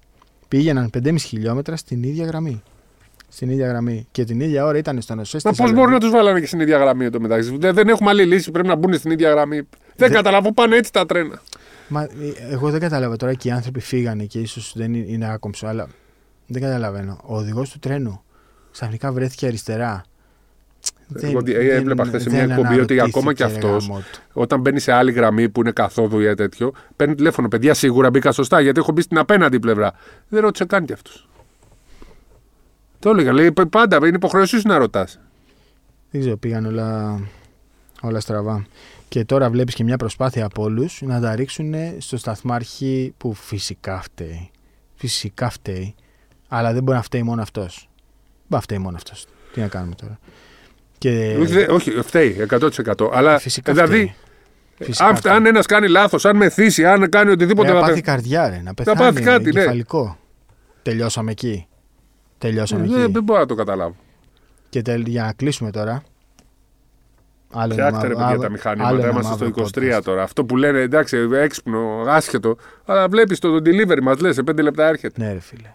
[0.48, 2.62] Πήγαιναν 5,5 χιλιόμετρα στην ίδια γραμμή.
[3.28, 4.06] Στην ίδια γραμμή.
[4.10, 5.38] Και την ίδια ώρα ήταν στο νοσέ.
[5.44, 8.10] Μα πώς μπορούν να τους βάλανε και στην ίδια γραμμή εδώ μεταξύ; Δεν, δεν έχουμε
[8.10, 8.50] άλλη λύση.
[8.50, 9.56] Πρέπει να μπουν στην ίδια γραμμή.
[9.56, 10.54] Δεν, Δεν- καταλαβαίνω.
[10.54, 11.42] Πάνε έτσι τα τρένα.
[11.92, 12.08] Μα, ε,
[12.50, 15.88] εγώ δεν κατάλαβα τώρα και οι άνθρωποι φύγανε και ίσως δεν είναι, είναι άκομψο, αλλά
[16.46, 17.18] Δεν καταλαβαίνω.
[17.24, 18.22] Ο οδηγός του τρένου
[18.72, 20.04] ξαφνικά βρέθηκε αριστερά.
[21.20, 23.90] Εγώ έβλεπα χθες σε μια εκπομπή ότι ακόμα και αυτός,
[24.32, 27.48] όταν μπαίνει σε άλλη γραμμή που είναι καθόδου ή τέτοιο, παίρνει τηλέφωνο.
[27.48, 29.92] Παιδιά, σίγουρα μπήκα σωστά γιατί έχω μπει στην απέναντι πλευρά.
[30.28, 31.10] Δεν ρώτησε καν κι αυτού.
[32.98, 33.32] Το έλεγα.
[33.32, 35.20] Λέει πάντα είναι υποχρέωσή σου να ρωτάς.
[36.10, 37.20] Δεν ξέρω, πήγαν όλα,
[38.00, 38.66] όλα στραβά.
[39.12, 44.00] Και τώρα βλέπεις και μια προσπάθεια από όλους να τα ρίξουν στο σταθμάρχη που φυσικά
[44.02, 44.50] φταίει.
[44.94, 45.94] Φυσικά φταίει.
[46.48, 47.88] Αλλά δεν μπορεί να φταίει μόνο αυτός.
[48.32, 49.26] Μπορεί να φταίει μόνο αυτός.
[49.52, 50.18] Τι να κάνουμε τώρα.
[50.98, 51.36] Και...
[51.70, 53.10] Όχι, φταίει 100%.
[53.12, 54.14] Αλλά Φυσικά δηλαδή.
[54.78, 57.70] Φυσικά αν, αν ένας κάνει λάθος, αν μεθύσει, αν κάνει οτιδήποτε.
[57.70, 58.98] Ε, να πάθει καρδιά, ρε, να πεθάνει.
[58.98, 59.64] Να πάθει κάτι, ναι.
[60.82, 61.66] Τελειώσαμε εκεί.
[62.38, 63.12] Τελειώσαμε ε, εκεί.
[63.12, 63.96] Δεν μπορώ να το καταλάβω.
[64.68, 65.06] Και τελ...
[65.06, 66.02] για να κλείσουμε τώρα.
[67.52, 69.08] Άλλο Φτιάχτε ρε παιδιά τα μηχανήματα.
[69.08, 70.22] Είμαστε στο 23 τώρα.
[70.22, 72.56] Αυτό που λένε εντάξει, έξυπνο, άσχετο.
[72.84, 75.24] Αλλά βλέπεις το, το delivery μας λες σε 5 λεπτά έρχεται.
[75.24, 75.70] Ναι, ρε φίλε.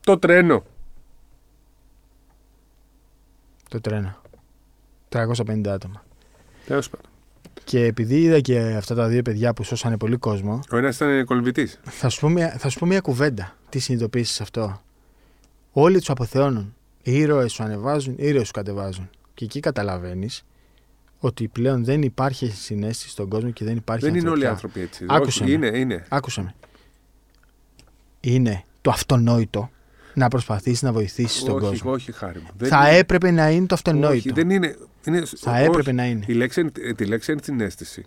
[0.00, 0.64] Το τρένο.
[3.68, 4.16] Το τρένο.
[5.08, 6.04] 350 άτομα.
[6.66, 7.10] Τέλος πάντων.
[7.64, 10.60] Και επειδή είδα και αυτά τα δύο παιδιά που σώσανε πολύ κόσμο.
[10.70, 11.80] Ο ένας ήταν κολυμπητής.
[11.82, 13.56] Θα, σου πω μια, θα σου πω μια κουβέντα.
[13.68, 14.80] Τι συνειδητοποίησες αυτό;
[15.72, 16.74] Όλοι τους αποθεώνουν.
[17.02, 19.10] Οι ήρωες σου ανεβάζουν, οι ήρωες σου κατεβάζουν.
[19.34, 20.44] Και εκεί καταλαβαίνεις
[21.20, 24.04] ότι πλέον δεν υπάρχει συνέστηση στον κόσμο και δεν υπάρχει.
[24.04, 25.04] Δεν είναι όλοι οι άνθρωποι έτσι.
[25.08, 25.66] Άκουσε Όχι, με.
[25.66, 26.04] Είναι, είναι.
[26.08, 26.54] Άκουσε με.
[28.20, 29.70] Είναι το αυτονόητο
[30.14, 31.90] να προσπαθήσεις να βοηθήσεις τον κόσμο.
[31.90, 32.68] Όχι, χάρη μου.
[32.68, 32.98] Θα είναι...
[32.98, 34.08] έπρεπε να είναι το αυτονόητο.
[34.08, 34.76] Όχι, δεν είναι.
[35.04, 35.22] είναι...
[35.36, 36.24] Θα όχι, έπρεπε να είναι.
[36.26, 38.06] Η λέξη, τη λέξη ενσυναίσθηση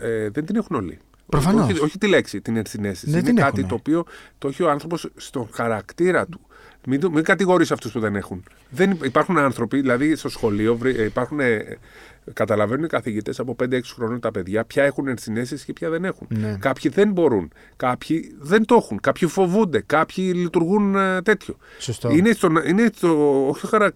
[0.00, 0.98] ε, δεν την έχουν όλοι.
[1.26, 1.70] Προφανώς.
[1.70, 3.18] Όχι, όχι τη λέξη, την ενσυναίσθηση.
[3.18, 4.04] είναι κάτι το οποίο
[4.38, 6.40] το έχει ο άνθρωπος στον χαρακτήρα του.
[6.86, 8.44] Μην, μην κατηγορείς αυτούς που δεν έχουν.
[8.70, 11.78] Δεν, υπάρχουν άνθρωποι, δηλαδή στο σχολείο ε, υπάρχουν, ε,
[12.32, 16.26] καταλαβαίνουν οι καθηγητές από 5-6 χρόνων τα παιδιά ποια έχουν ενσυναίσθηση και ποια δεν έχουν.
[16.30, 16.56] Ναι.
[16.60, 17.52] Κάποιοι δεν μπορούν.
[17.76, 19.00] Κάποιοι δεν το έχουν.
[19.00, 19.82] Κάποιοι φοβούνται.
[19.86, 21.56] Κάποιοι λειτουργούν ε, τέτοιο.
[21.78, 22.10] Σωστό.
[22.10, 23.92] Είναι στο, είναι στο, όχι χαρα,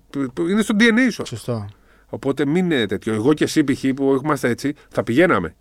[0.48, 1.26] είναι στο DNA σου.
[1.26, 1.68] Σωστό.
[2.08, 3.14] Οπότε μην είναι τέτοιο.
[3.14, 3.84] Εγώ και εσύ π.χ.
[3.96, 5.54] που είμαστε έτσι θα πηγαίναμε.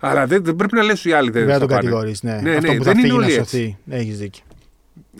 [0.00, 2.22] Αλλά δεν, δεν πρέπει να λες οι άλλοι δεν θα το κατηγορείς.
[2.22, 2.40] Ναι.
[2.40, 2.56] ναι.
[2.56, 3.78] Αυτό ναι, που δεν θα είναι όλοι να σωθεί.
[3.88, 4.42] Έχεις δίκιο.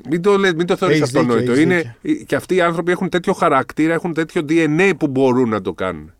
[0.09, 1.57] Μην το, μην το θεωρείς αυτονόητο.
[1.57, 5.72] Είναι, και αυτοί οι άνθρωποι έχουν τέτοιο χαρακτήρα, έχουν τέτοιο DNA που μπορούν να το
[5.72, 6.12] κάνουν.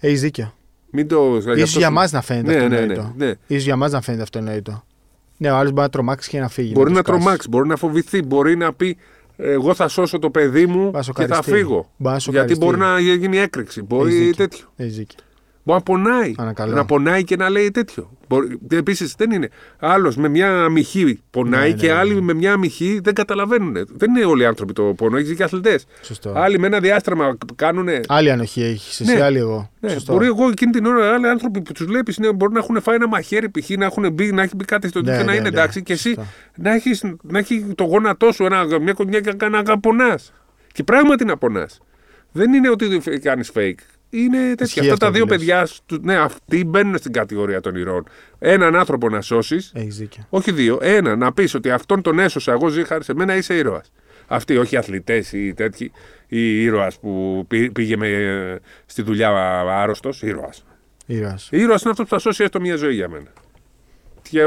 [0.00, 0.54] Έχεις δίκιο.
[0.90, 1.36] Μην το...
[1.56, 3.02] Ίσως για μας να φαίνεται ναι, αυτονόητο.
[3.02, 3.34] Ναι, ναι, ναι.
[3.46, 4.84] Ίσως για μας να φαίνεται αυτονόητο.
[5.36, 6.72] Ναι, ο άλλος μπορεί να τρομάξει και να φύγει.
[6.74, 8.96] Μπορεί να, να τρομάξει, μπορεί να φοβηθεί, μπορεί να πει
[9.36, 11.90] εγώ θα σώσω το παιδί μου και θα φύγω.
[12.28, 13.82] Γιατί μπορεί να γίνει έκρηξη.
[13.82, 14.66] Μπορεί τέτοιο.
[14.76, 15.18] Έχεις δίκιο.
[15.64, 16.34] Μπορεί να πονάει.
[16.66, 18.10] Να πονάει και να λέει τέτοιο.
[18.70, 19.48] Επίσης δεν είναι.
[19.78, 22.20] Άλλος με μια αμυχή πονάει ναι, και ναι, άλλοι ναι.
[22.20, 23.72] με μια αμυχή δεν καταλαβαίνουν.
[23.72, 25.16] Δεν είναι όλοι οι άνθρωποι το πόνο.
[25.16, 25.86] Έχεις και αθλητές.
[26.34, 27.88] Άλλοι με ένα διάστραμα κάνουν.
[28.08, 29.00] Άλλη ανοχή έχεις.
[29.00, 29.22] Εσύ, ναι.
[29.22, 29.70] άλλη εγώ.
[29.80, 29.90] Ναι.
[29.90, 30.12] Σωστό.
[30.12, 32.94] Μπορεί εγώ εκείνη την ώρα άλλοι άνθρωποι που τους βλέπεις ναι, μπορεί να έχουν φάει
[32.94, 33.70] ένα μαχαίρι π.χ.
[33.70, 35.82] να έχουν μπει, να έχει μπει κάτι στο ναι, και να είναι εντάξει.
[35.82, 36.14] Και εσύ
[36.56, 40.32] να έχεις να έχει το γόνατό σου ένα, μια κονιά και να πονάς.
[40.72, 41.78] Και πράγματι να πονάς.
[42.32, 44.82] Δεν είναι ότι κάνεις fake είναι τέτοια.
[44.82, 45.68] Αυτά τα δύο παιδιά,
[46.00, 48.06] ναι, αυτοί μπαίνουν στην κατηγορία των ηρώων.
[48.38, 49.72] Έναν άνθρωπο να σώσεις.
[50.28, 50.78] Όχι δύο.
[50.82, 53.92] Ένα να πεις ότι αυτόν τον έσωσα, εγώ ζήχαρη σε μένα είσαι ήρωας.
[54.26, 55.92] Αυτοί, όχι αθλητές ή τέτοιοι,
[56.28, 58.08] ή ήρωας που πήγε με,
[58.86, 59.28] στη δουλειά
[59.60, 60.22] άρρωστος.
[60.22, 60.64] Ήρωας.
[61.50, 63.32] Ήρωας είναι αυτός που θα σώσει έστω μια ζωή για μένα.
[64.22, 64.42] Και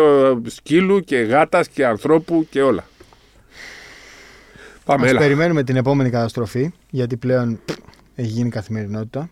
[0.45, 2.87] σκύλου και γάτας και ανθρώπου και όλα.
[4.85, 7.59] Πάμε, Ας περιμένουμε την επόμενη καταστροφή, γιατί πλέον
[8.15, 9.29] έχει γίνει καθημερινότητα.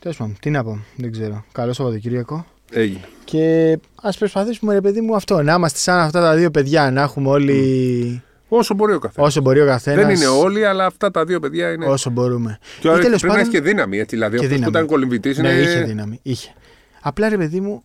[0.00, 1.44] Τέλος πάντων, τι να πω, δεν ξέρω.
[1.52, 2.46] Καλό Σαββατοκύριακο.
[2.70, 3.00] Έγινε.
[3.24, 5.42] Και ας προσπαθήσουμε, ρε παιδί μου, αυτό.
[5.42, 8.22] Να είμαστε σαν αυτά τα δύο παιδιά, να έχουμε όλοι.
[8.48, 9.28] Όσο μπορεί ο καθένας.
[9.28, 10.04] Όσο μπορεί ο καθένας.
[10.04, 11.86] Δεν είναι όλοι, αλλά αυτά τα δύο παιδιά είναι.
[11.86, 12.58] Όσο μπορούμε.
[12.80, 13.34] Και ο πρέπει πάντων...
[13.34, 13.98] να έχει και δύναμη.
[13.98, 15.52] Έτσι, δηλαδή, αυτός που ήταν κολυμβητή ναι, είναι.
[15.52, 16.18] Ναι, είχε δύναμη.
[16.22, 16.54] Είχε.
[17.00, 17.82] Απλά ρε παιδί μου,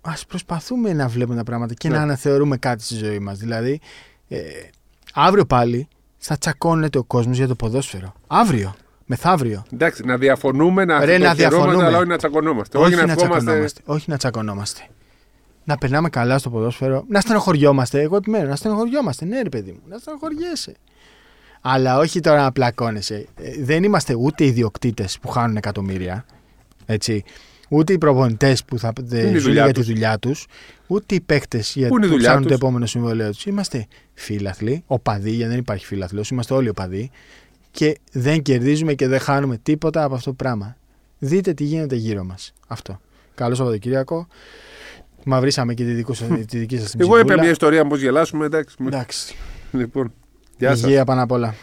[0.00, 1.96] ας προσπαθούμε να βλέπουμε τα πράγματα και ναι.
[1.96, 3.38] να αναθεωρούμε κάτι στη ζωή μας.
[3.38, 3.80] Δηλαδή,
[4.28, 4.38] ε,
[5.14, 8.12] αύριο πάλι θα τσακώνεται ο κόσμος για το ποδόσφαιρο.
[8.26, 8.74] Αύριο.
[9.10, 9.64] Μεθαύριο.
[9.72, 12.78] Εντάξει, να διαφωνούμε, να, Ρε, να διαφωνούμε, αλλά όχι να τσακωνόμαστε.
[12.78, 13.80] Όχι, όχι να, τσακωνόμαστε.
[13.84, 14.80] Όχι να τσακωνόμαστε.
[15.64, 18.00] Να περνάμε καλά στο ποδόσφαιρο, να στενοχωριόμαστε.
[18.00, 19.24] Εγώ επιμένω, να στενοχωριόμαστε.
[19.24, 20.74] Ναι, ρε παιδί μου, να στενοχωριέσαι.
[21.60, 23.26] Αλλά όχι τώρα να πλακώνεσαι.
[23.36, 26.24] Ε, δεν είμαστε ούτε ιδιοκτήτες που χάνουν εκατομμύρια.
[26.86, 27.24] Έτσι.
[27.68, 28.92] Ούτε οι προπονητές που θα
[29.38, 30.46] ζουν για τη δουλειά τους,
[30.86, 33.46] ούτε οι παίκτες που, που ψάχνουν το επόμενο συμβολέο τους.
[33.46, 37.10] Είμαστε φίλαθλοι, οπαδοί, γιατί δεν υπάρχει φίλαθλος, είμαστε όλοι οπαδοί
[37.78, 40.76] και δεν κερδίζουμε και δεν χάνουμε τίποτα από αυτό το πράγμα.
[41.18, 42.52] Δείτε τι γίνεται γύρω μας.
[42.66, 43.00] Αυτό.
[43.34, 44.26] Καλό Σαββατοκύριακο.
[45.24, 48.76] Μαυρίσαμε και τη, δική σα τη δική σας Εγώ είπα μια ιστορία, πώ γελάσουμε, εντάξει.
[48.86, 49.34] Εντάξει.
[49.72, 50.12] Λοιπόν,
[50.58, 50.82] γεια σας.
[50.82, 51.54] Υγεία πάνω απ' όλα.